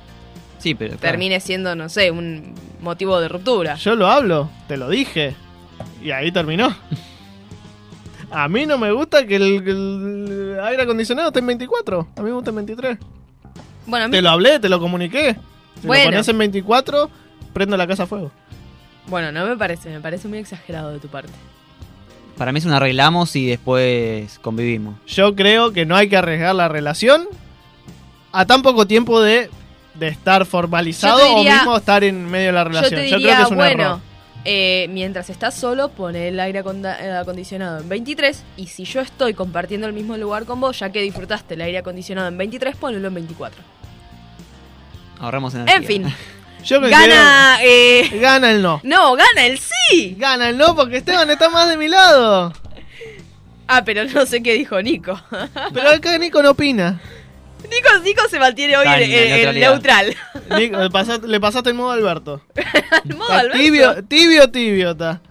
[0.60, 0.92] Sí, pero.
[0.92, 1.02] claro.
[1.12, 3.76] termine siendo, no sé, un motivo de ruptura.
[3.76, 4.50] Yo lo hablo.
[4.68, 5.36] Te lo dije.
[6.02, 6.76] Y ahí terminó.
[8.34, 12.08] A mí no me gusta que el, aire acondicionado esté en 24.
[12.16, 12.98] A mí me gusta en 23.
[13.86, 15.36] Bueno, a mí, Te lo hablé, te lo comuniqué.
[15.82, 16.06] Si Bueno.
[16.06, 17.10] lo pones en 24,
[17.54, 18.32] prendo la casa a fuego.
[19.08, 21.32] bueno, no me parece, me parece muy exagerado de tu parte.
[22.38, 24.96] Para mí es un arreglamos y después convivimos.
[25.06, 27.28] Yo creo que no hay que arriesgar la relación
[28.32, 29.50] a tan poco tiempo de,
[29.94, 33.02] de estar formalizado diría- o mismo estar en medio de la Yo relación.
[33.02, 34.00] Yo, diría, creo que es un bueno, error.
[34.46, 39.34] Eh, mientras estás solo, pone el aire eh, acondicionado en 23 y si yo estoy
[39.34, 43.08] compartiendo el mismo lugar con vos, ya que disfrutaste el aire acondicionado en 23, ponelo
[43.08, 43.62] en 24.
[45.20, 45.76] Ahorramos energía.
[45.76, 46.16] En fin,
[46.64, 47.58] Yo gana...
[47.62, 48.80] eh, Gana el no.
[48.84, 50.16] no, gana el sí.
[50.18, 52.54] Gana el no porque Esteban está más de mi lado.
[53.68, 55.20] Ah, pero no sé qué dijo Nico.
[55.74, 57.02] Pero acá Nico no opina.
[57.76, 60.16] Nico, Nico se mantiene hoy en, en neutral.
[60.58, 62.42] Nico, le, pasaste, le pasaste el modo Alberto.
[63.06, 63.58] El modo Alberto.
[63.58, 65.22] tibio, tibio, tibio está.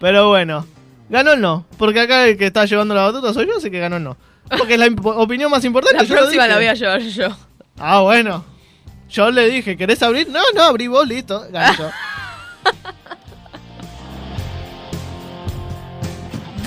[0.00, 0.66] Pero bueno,
[1.08, 1.66] ganó el no.
[1.78, 4.16] Porque acá el que está llevando la batuta soy yo, así que ganó el no.
[4.58, 5.96] Porque es la opinión más importante.
[5.98, 7.28] La yo próxima la voy a llevar yo.
[7.78, 8.44] Ah, bueno.
[9.08, 10.28] Yo le dije, ¿querés abrir?
[10.28, 11.46] No, no, abrí vos, listo.
[11.50, 11.90] Gané yo.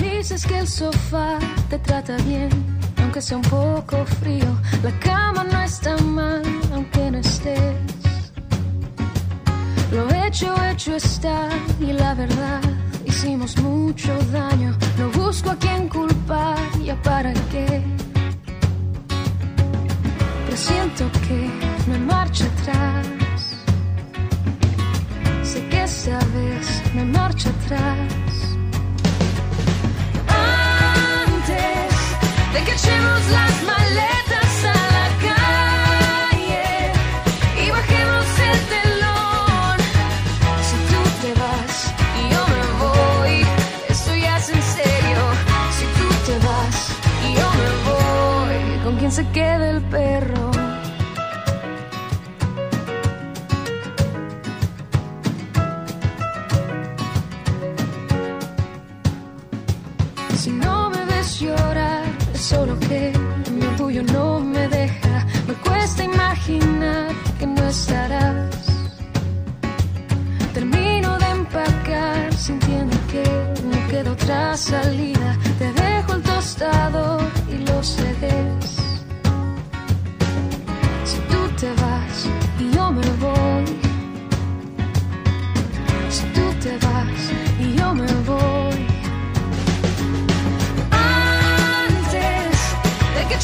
[0.00, 1.38] Dices que el sofá
[1.70, 2.50] te trata bien,
[3.08, 4.50] aunque sea un poco frío.
[4.82, 6.42] La cama no está mal,
[6.74, 7.74] aunque no estés.
[9.90, 11.48] Lo hecho, hecho está,
[11.80, 12.60] y la verdad,
[13.06, 14.76] hicimos mucho daño.
[14.98, 17.82] No busco a quien culpar, ya para qué.
[20.46, 21.50] Presiento que
[21.86, 23.06] no hay marcha atrás.
[25.44, 28.27] Sé que esta vez no hay marcha atrás.
[32.68, 33.77] De que echemos las maletas
[74.58, 75.36] salida.
[75.58, 79.04] Te dejo el tostador y los CDs.
[81.04, 82.28] Si tú te vas
[82.58, 83.66] y yo me voy.
[86.10, 88.86] Si tú te vas y yo me voy.
[90.90, 92.58] Antes
[93.14, 93.38] de que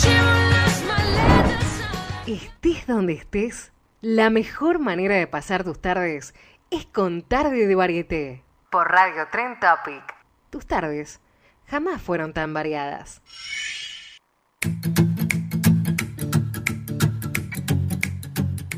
[0.52, 1.82] las maletas.
[2.26, 6.34] Estés donde estés, la mejor manera de pasar tus tardes
[6.70, 8.42] es con Tarde de Varieté.
[8.70, 10.13] Por Radio Tren Topic.
[10.54, 11.18] Tus tardes
[11.66, 13.20] jamás fueron tan variadas.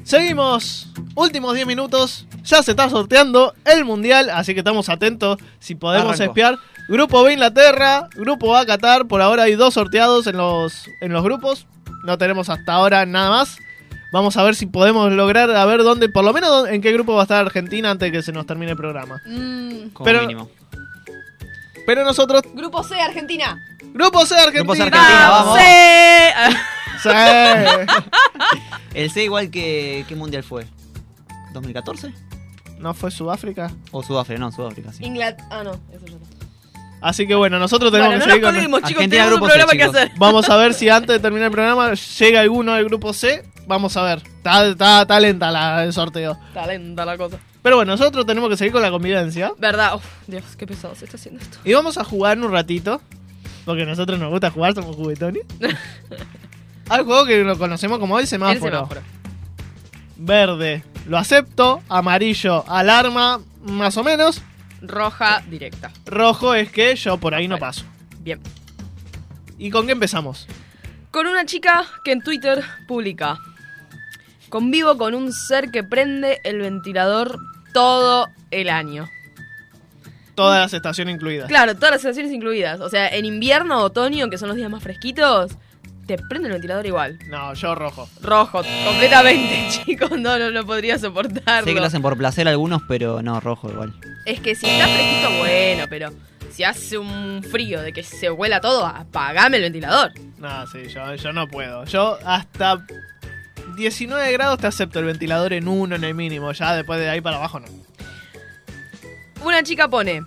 [0.05, 0.91] Seguimos.
[1.14, 2.27] Últimos 10 minutos.
[2.45, 6.57] Ya se está sorteando el mundial, así que estamos atentos si podemos espiar.
[6.89, 9.07] Grupo B Inglaterra, Grupo A Qatar.
[9.07, 11.66] Por ahora hay dos sorteados en los, en los grupos.
[12.05, 13.59] No tenemos hasta ahora nada más.
[14.14, 17.12] Vamos a ver si podemos lograr a ver dónde, por lo menos en qué grupo
[17.12, 19.20] va a estar Argentina antes de que se nos termine el programa.
[19.27, 20.49] Mm, Como Pero- mínimo.
[21.87, 23.59] Pero nosotros, grupo C, Argentina.
[23.95, 24.62] Grupo C Argentina.
[24.64, 25.59] Grupo C, Argentina, vamos.
[25.59, 25.64] C.
[27.03, 27.09] Sí.
[28.95, 30.05] El C igual que...
[30.09, 30.66] ¿Qué mundial fue?
[31.53, 32.12] ¿2014?
[32.78, 33.70] ¿No fue Sudáfrica?
[33.91, 35.03] O Sudáfrica, no, Sudáfrica, sí.
[35.05, 36.37] Inglat- Ah, no, eso ya está.
[37.03, 38.55] Así que bueno, nosotros tenemos Bueno, que no nos seguir con...
[38.55, 39.09] colguemos, chicos.
[39.09, 40.12] Tenemos un C, programa que hacer.
[40.16, 43.45] Vamos a ver si antes de terminar el programa llega alguno del grupo C.
[43.66, 44.18] Vamos a ver.
[44.24, 46.38] Está, está, está lenta la, el sorteo.
[46.48, 47.38] Está lenta la cosa.
[47.62, 49.52] Pero bueno, nosotros tenemos que seguir con la convivencia.
[49.58, 49.96] ¿Verdad?
[49.96, 51.58] Uf, Dios, qué pesado se está haciendo esto.
[51.64, 53.00] Y vamos a jugar un ratito.
[53.64, 55.42] Porque a nosotros nos gusta jugar, somos juguetones.
[56.88, 58.60] Al juego que lo conocemos como el El semáforo.
[58.76, 59.00] semáforo.
[60.16, 61.82] Verde, lo acepto.
[61.88, 64.40] Amarillo, alarma, más o menos.
[64.80, 65.90] Roja directa.
[66.04, 67.84] Rojo es que yo por ahí no paso.
[68.20, 68.40] Bien.
[69.58, 70.46] ¿Y con qué empezamos?
[71.10, 73.38] Con una chica que en Twitter publica.
[74.49, 77.38] Convivo con un ser que prende el ventilador
[77.72, 79.09] todo el año.
[80.34, 81.49] Todas las estaciones incluidas.
[81.49, 82.80] Claro, todas las estaciones incluidas.
[82.80, 85.53] O sea, en invierno, otoño, que son los días más fresquitos,
[86.07, 87.18] te prende el ventilador igual.
[87.28, 88.09] No, yo rojo.
[88.22, 90.11] Rojo, completamente, chicos.
[90.12, 91.66] No, no, no podría soportarlo.
[91.66, 93.94] Sé que lo hacen por placer algunos, pero no, rojo igual.
[94.26, 96.11] Es que si está fresquito, bueno, pero
[96.51, 100.12] si hace un frío de que se huela todo, apagame el ventilador.
[100.38, 101.84] No, sí, yo, yo no puedo.
[101.86, 102.84] Yo hasta
[103.77, 106.53] 19 grados te acepto el ventilador en uno en el mínimo.
[106.53, 107.66] Ya después de ahí para abajo no.
[109.45, 110.22] Una chica pone,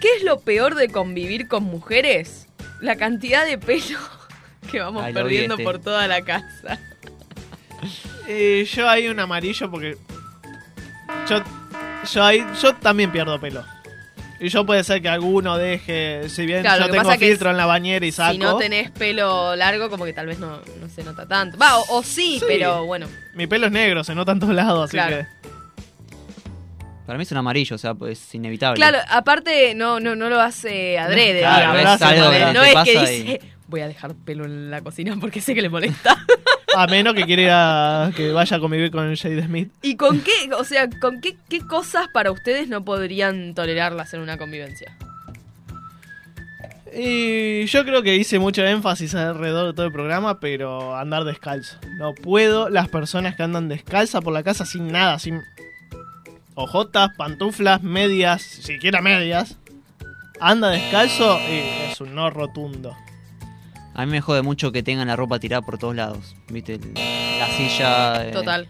[0.00, 2.48] ¿qué es lo peor de convivir con mujeres?
[2.80, 3.98] La cantidad de pelo
[4.70, 5.64] que vamos Ay, perdiendo este.
[5.64, 6.78] por toda la casa.
[8.32, 9.96] Eh, yo ahí un amarillo porque.
[11.28, 11.42] Yo,
[12.12, 12.46] yo ahí.
[12.62, 13.64] Yo también pierdo pelo.
[14.42, 16.28] Y yo puede ser que alguno deje.
[16.30, 18.32] Si bien Claro, yo tengo filtro en la bañera y saco.
[18.32, 21.58] Si no tenés pelo largo, como que tal vez no, no se nota tanto.
[21.58, 22.44] Va, o, o sí, Sí.
[22.48, 23.06] pero bueno.
[23.34, 25.16] Mi pelo es negro, se nota en todos lados, así Claro.
[25.18, 25.26] que.
[27.06, 28.76] Para mí es un amarillo, o sea, pues es inevitable.
[28.76, 32.94] Claro, aparte no, no, no lo hace adrede, Claro, no es algo no es que
[32.94, 36.16] y- dice, voy a dejar pelo en la cocina porque sé que le molesta.
[36.76, 39.72] A menos que quiera que vaya a convivir con Jade Smith.
[39.82, 44.20] ¿Y con qué, o sea, con qué, qué cosas para ustedes no podrían tolerarlas en
[44.20, 44.96] una convivencia?
[46.92, 51.78] Y yo creo que hice mucho énfasis alrededor de todo el programa, pero andar descalzo.
[51.98, 55.40] No puedo las personas que andan descalza por la casa sin nada, sin
[56.54, 59.56] ojotas, pantuflas, medias, siquiera medias.
[60.40, 62.96] Anda descalzo y es un no rotundo.
[64.00, 66.34] A mí me jode mucho que tengan la ropa tirada por todos lados.
[66.48, 66.78] ¿Viste?
[67.38, 68.28] La silla.
[68.28, 68.66] eh, Total.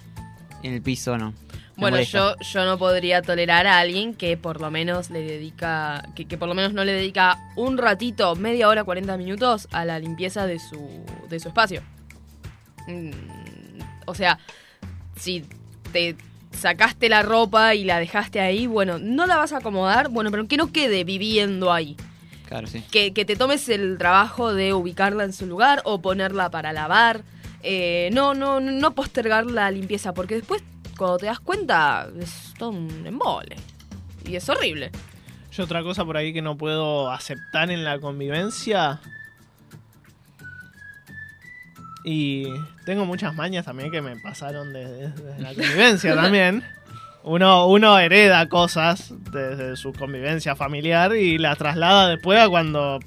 [0.62, 1.30] En el piso, no.
[1.76, 2.18] Me Bueno, molesta.
[2.18, 6.36] yo, yo no podría tolerar a alguien que por lo menos le dedica, que, que
[6.36, 10.46] por lo menos no le dedica un ratito, media hora, 40 minutos a la limpieza
[10.46, 11.82] de su, de su espacio.
[12.88, 13.10] Mm,
[14.06, 14.38] o sea,
[15.16, 15.44] si
[15.92, 16.16] te
[16.50, 20.46] sacaste la ropa y la dejaste ahí, bueno, no la vas a acomodar, bueno, pero
[20.48, 21.96] que no quede viviendo ahí.
[22.50, 22.82] Claro, sí.
[22.90, 27.22] Que, que te tomes el trabajo de ubicarla en su lugar o ponerla para lavar.
[27.62, 30.60] Eh, no, no, no postergar la limpieza, porque después,
[30.98, 33.54] cuando te das cuenta, es todo un embole.
[34.26, 34.90] Y es horrible.
[35.52, 38.98] Yo otra cosa por ahí que no puedo aceptar en la convivencia.
[42.02, 42.48] Y
[42.84, 46.64] tengo muchas mañas también que me pasaron desde la convivencia también.
[47.22, 52.98] Uno, uno hereda cosas desde su convivencia familiar y las traslada después a cuando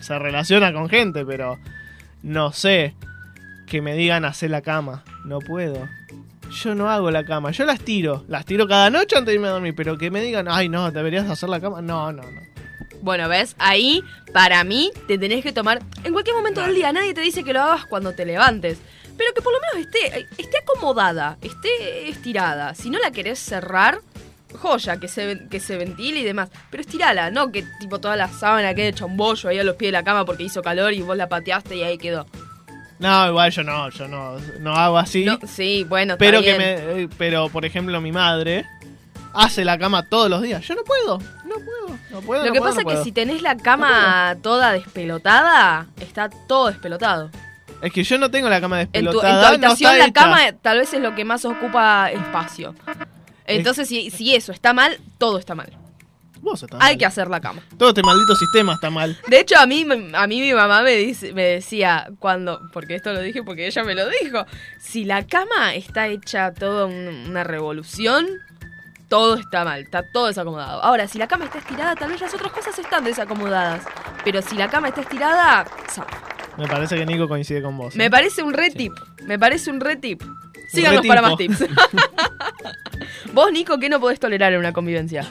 [0.00, 1.58] se relaciona con gente, pero
[2.22, 2.94] no sé
[3.66, 5.04] que me digan hacer la cama.
[5.24, 5.88] No puedo.
[6.50, 8.24] Yo no hago la cama, yo las tiro.
[8.28, 10.90] Las tiro cada noche antes de irme a dormir, pero que me digan, ay no,
[10.90, 11.82] deberías hacer la cama.
[11.82, 12.40] No, no, no.
[13.02, 13.54] Bueno, ¿ves?
[13.58, 16.92] Ahí, para mí, te tenés que tomar en cualquier momento del día.
[16.92, 18.78] Nadie te dice que lo hagas cuando te levantes.
[19.16, 22.74] Pero que por lo menos esté, esté acomodada, esté estirada.
[22.74, 24.00] Si no la querés cerrar,
[24.56, 26.50] joya, que se, que se ventile y demás.
[26.70, 29.76] Pero estirala, no que tipo toda la sábana quede hecha un bollo ahí a los
[29.76, 32.26] pies de la cama porque hizo calor y vos la pateaste y ahí quedó.
[32.98, 35.24] No, igual yo no, yo no, no hago así.
[35.24, 38.64] No, sí, bueno, está pero que me, eh, pero por ejemplo mi madre
[39.34, 40.66] hace la cama todos los días.
[40.66, 42.42] Yo no puedo, no puedo, no puedo.
[42.42, 46.30] Lo no que puedo, pasa no es que si tenés la cama toda despelotada, está
[46.30, 47.30] todo despelotado.
[47.82, 49.48] Es que yo no tengo la cama En tu, en tu despelotada.
[49.48, 52.74] habitación no la cama tal vez es lo que más ocupa espacio.
[53.46, 55.72] Entonces, si, si eso está mal, todo está mal.
[56.40, 56.98] Vos estás Hay mal.
[56.98, 57.60] que hacer la cama.
[57.78, 59.18] Todo este maldito sistema está mal.
[59.28, 63.12] De hecho, a mí, a mí mi mamá me, dice, me decía cuando, porque esto
[63.12, 64.44] lo dije porque ella me lo dijo,
[64.80, 68.26] si la cama está hecha toda un- una revolución,
[69.08, 70.82] todo está mal, está todo desacomodado.
[70.82, 73.84] Ahora, si la cama está estirada, tal vez las otras cosas están desacomodadas.
[74.24, 75.66] Pero si la cama está estirada.
[76.58, 77.94] Me parece que Nico coincide con vos.
[77.94, 77.98] ¿eh?
[77.98, 78.92] Me parece un re tip.
[79.26, 80.22] Me parece un re tip.
[80.72, 81.64] Síganos re para más tips.
[83.32, 85.26] Vos, Nico, ¿qué no podés tolerar en una convivencia?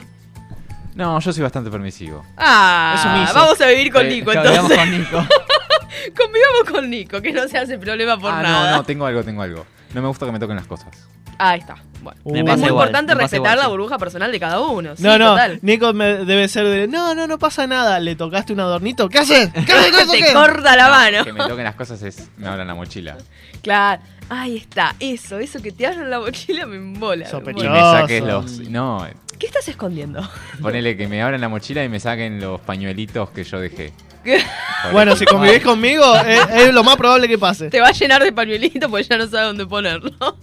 [0.94, 2.24] No, yo soy bastante permisivo.
[2.36, 4.78] Ah, vamos a vivir con Eh, Nico Claro, entonces.
[4.78, 5.16] con Nico.
[6.16, 8.70] Convivamos con Nico, que no se hace problema por ah, nada.
[8.70, 9.66] no, no, tengo algo, tengo algo.
[9.92, 11.08] No me gusta que me toquen las cosas.
[11.38, 11.76] Ahí está.
[12.02, 12.20] Bueno.
[12.24, 13.70] Uh, es muy igual, importante respetar igual, la sí.
[13.70, 14.94] burbuja personal de cada uno.
[14.96, 15.58] Sí, no, no, total.
[15.62, 16.86] Nico me- debe ser de.
[16.86, 17.98] No, no, no pasa nada.
[17.98, 19.08] Le tocaste un adornito.
[19.08, 19.50] ¿Qué haces?
[19.52, 20.12] ¿Qué haces con eso?
[20.12, 20.32] Te qué?
[20.32, 21.24] corta la mano.
[21.24, 22.28] Que me toquen las cosas es.
[22.36, 23.16] Me abran la mochila.
[23.62, 24.02] Claro.
[24.28, 24.94] Ahí está.
[25.00, 27.28] Eso, eso que te abran la mochila me embola.
[27.28, 27.66] Sospechoso.
[27.66, 28.60] Y me saques los.
[28.68, 29.06] No,
[29.38, 30.28] ¿Qué estás escondiendo?
[30.62, 33.92] ponele que me abran la mochila y me saquen los pañuelitos que yo dejé.
[34.92, 37.70] Bueno, si convivís conmigo, es, es lo más probable que pase.
[37.70, 40.10] Te va a llenar de pañuelitos porque ya no sabe dónde ponerlo.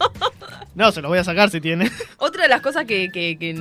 [0.75, 1.91] No, se los voy a sacar si tiene.
[2.17, 3.53] Otra de las cosas que, que- que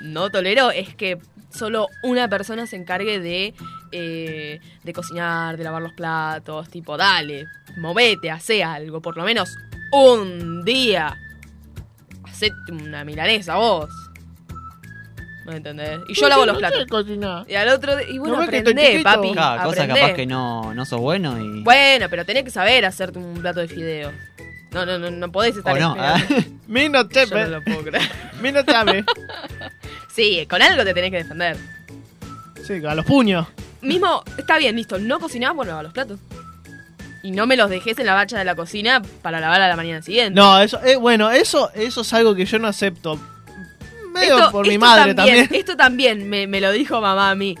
[0.00, 1.16] no tolero es que
[1.48, 3.54] solo una persona se encargue de,
[3.92, 6.68] eh, de cocinar, de lavar los platos.
[6.68, 7.46] Tipo, dale,
[7.76, 9.00] movete, hace algo.
[9.00, 9.56] Por lo menos
[9.92, 11.16] un día.
[12.24, 13.88] Hacete una milanesa vos.
[15.46, 16.00] ¿Me entendés?
[16.08, 16.86] Y yo lavo los platos.
[17.48, 19.32] Y al otro y bueno, ¿No ves que estoy aprendé, papi.
[19.32, 20.00] Claro, cosa aprendé.
[20.00, 21.62] capaz que no, no sos bueno y.
[21.62, 24.12] Bueno, pero tenés que saber hacerte un plato de fideo.
[24.72, 25.96] No, no, no, no podés estar o no.
[26.66, 28.10] Mi no Yo no lo puedo creer.
[28.40, 29.04] Mi no sabe.
[30.12, 31.58] Sí, con algo te tenés que defender.
[32.66, 33.46] Sí, a los puños.
[33.82, 36.18] Mismo, está bien, listo, no cocinás, bueno, lava los platos.
[37.22, 39.76] Y no me los dejes en la bacha de la cocina para lavar a la
[39.76, 40.34] mañana siguiente.
[40.34, 43.20] No, eso, eh, bueno, eso, eso es algo que yo no acepto.
[44.16, 45.48] Medio Esto- por mi madre también.
[45.52, 47.54] Esto también me, me lo dijo mamá a mí.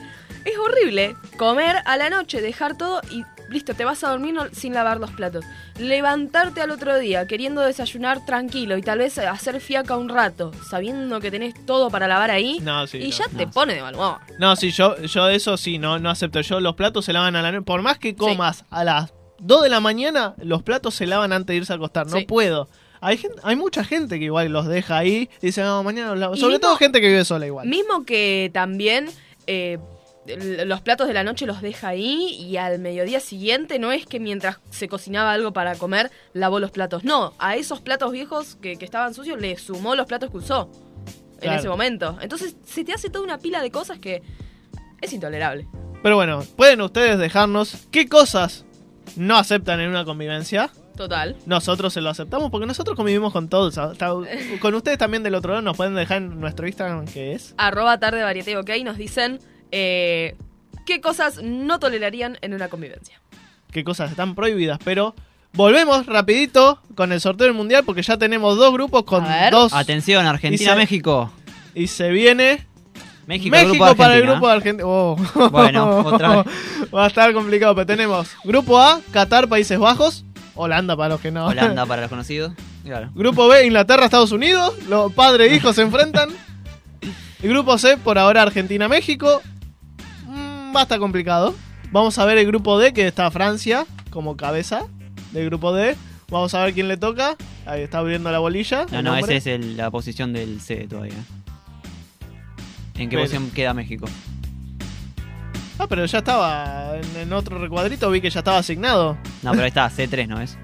[0.44, 4.48] Es horrible comer a la noche, dejar todo y listo, te vas a dormir no-
[4.52, 5.44] sin lavar los platos.
[5.78, 11.20] Levantarte al otro día queriendo desayunar tranquilo y tal vez hacer fiaca un rato, sabiendo
[11.20, 12.58] que tenés todo para lavar ahí.
[12.62, 14.18] No, sí, y no, ya te pone de mal humor.
[14.38, 16.40] No, sí, yo, yo eso sí, no, no acepto.
[16.40, 17.64] Yo los platos se lavan a la noche.
[17.64, 21.46] Por más que comas a las 2 de la mañana, los platos se lavan antes
[21.48, 22.06] de irse a acostar.
[22.08, 22.24] No Sí.
[22.24, 22.68] puedo.
[23.00, 26.18] Hay, gen- hay mucha gente que igual los deja ahí y dice, no, mañana los
[26.18, 26.36] lavo.
[26.36, 27.66] Sobre mismo- todo gente que vive sola igual.
[27.68, 29.08] Mismo que también
[29.46, 29.78] eh,
[30.64, 34.18] los platos de la noche los deja ahí y al mediodía siguiente no es que
[34.18, 37.04] mientras se cocinaba algo para comer lavó los platos.
[37.04, 40.70] No, a esos platos viejos que, que estaban sucios le sumó los platos que usó
[41.40, 42.18] en ese momento.
[42.20, 44.22] Entonces se te hace toda una pila de cosas que
[45.00, 45.68] es intolerable.
[46.02, 48.64] Pero bueno, pueden ustedes dejarnos qué cosas
[49.16, 50.70] no aceptan en una convivencia.
[50.96, 51.36] Total.
[51.46, 53.78] Nosotros se lo aceptamos porque nosotros convivimos con todos.
[54.60, 57.54] Con ustedes también del otro lado nos pueden dejar en nuestro Instagram que es.
[57.58, 59.38] Arroba tarde varieté, ok, nos dicen
[59.72, 60.36] eh,
[60.86, 63.20] qué cosas no tolerarían en una convivencia.
[63.72, 65.14] qué cosas están prohibidas, pero
[65.52, 70.24] volvemos rapidito con el sorteo del mundial porque ya tenemos dos grupos con dos Atención,
[70.24, 71.30] Y Argentina, se- México.
[71.74, 72.66] y se viene
[73.26, 74.88] México, México, grupo de para el grupo de Argentina.
[74.88, 75.16] Oh.
[75.50, 76.46] Bueno, otra vez.
[76.94, 80.24] Va a estar complicado, pero tenemos grupo A, Qatar, Países Bajos,
[80.56, 81.46] Holanda para los que no.
[81.46, 82.52] Holanda para los conocidos.
[82.84, 83.10] Claro.
[83.14, 84.74] Grupo B, Inglaterra, Estados Unidos.
[84.88, 86.30] Los padre e hijos se enfrentan.
[87.42, 89.40] Grupo C, por ahora Argentina, México.
[90.26, 91.54] Mm, va a estar complicado.
[91.92, 94.86] Vamos a ver el grupo D, que está Francia como cabeza
[95.32, 95.96] del grupo D.
[96.30, 97.36] Vamos a ver quién le toca.
[97.66, 98.86] Ahí está abriendo la bolilla.
[98.90, 101.14] No, no, esa es el- la posición del C todavía.
[102.94, 104.06] ¿En qué Pero- posición queda México?
[105.78, 108.10] Ah, pero ya estaba en, en otro recuadrito.
[108.10, 109.18] Vi que ya estaba asignado.
[109.42, 110.56] No, pero ahí está, C3, ¿no es?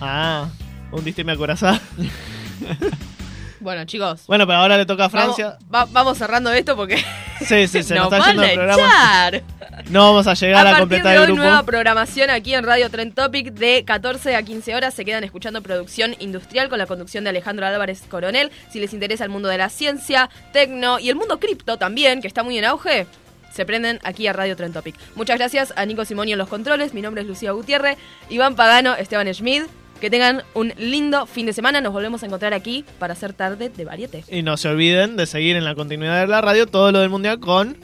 [0.00, 0.48] Ah,
[0.90, 1.78] un distime acorazado.
[3.60, 4.24] Bueno, chicos.
[4.26, 5.56] Bueno, pero ahora le toca a Vamos, Francia.
[5.72, 6.96] va- vamos cerrando esto porque
[7.46, 8.82] Sí, sí, se nos nos está yendo el programa.
[9.28, 9.42] echar.
[9.88, 11.42] No vamos a llegar a a, completar de el hoy, grupo.
[11.42, 14.94] nueva programación aquí en Radio Trend Topic de 14 a 15 horas.
[14.94, 18.50] Se quedan escuchando producción industrial con la conducción de Alejandro Álvarez Coronel.
[18.68, 22.26] Si les interesa el mundo de la ciencia, tecno y el mundo cripto también, que
[22.26, 23.06] está muy en auge,
[23.52, 24.94] se prenden aquí a Radio Trend Topic.
[25.14, 26.94] Muchas gracias a Nico Simonio en los controles.
[26.94, 27.98] Mi nombre es Lucía Gutiérrez,
[28.28, 29.62] Iván Pagano, Esteban Schmid.
[30.00, 31.80] Que tengan un lindo fin de semana.
[31.80, 34.24] Nos volvemos a encontrar aquí para hacer tarde de varieté.
[34.28, 37.08] Y no se olviden de seguir en la continuidad de la radio todo lo del
[37.08, 37.76] mundial con.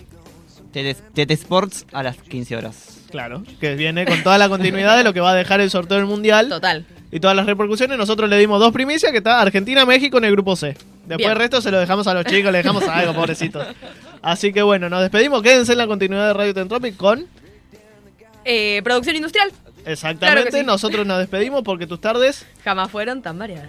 [0.72, 2.98] Tete Tete Sports a las 15 horas.
[3.10, 5.96] Claro, que viene con toda la continuidad de lo que va a dejar el sorteo
[5.96, 6.48] del mundial.
[6.48, 6.84] Total.
[7.10, 7.96] Y todas las repercusiones.
[7.96, 10.76] Nosotros le dimos dos primicias, que está Argentina-México en el grupo C.
[11.08, 11.30] Después Bien.
[11.30, 13.66] el resto se lo dejamos a los chicos, le dejamos algo, pobrecitos.
[14.22, 15.42] Así que bueno, nos despedimos.
[15.42, 17.26] Quédense en la continuidad de Radio Tentropic con.
[18.44, 19.52] Eh, producción industrial
[19.84, 20.64] Exactamente, Claro que sí.
[20.64, 22.46] nosotros nos despedimos porque tus tardes.
[22.64, 23.68] jamás fueron tan variadas.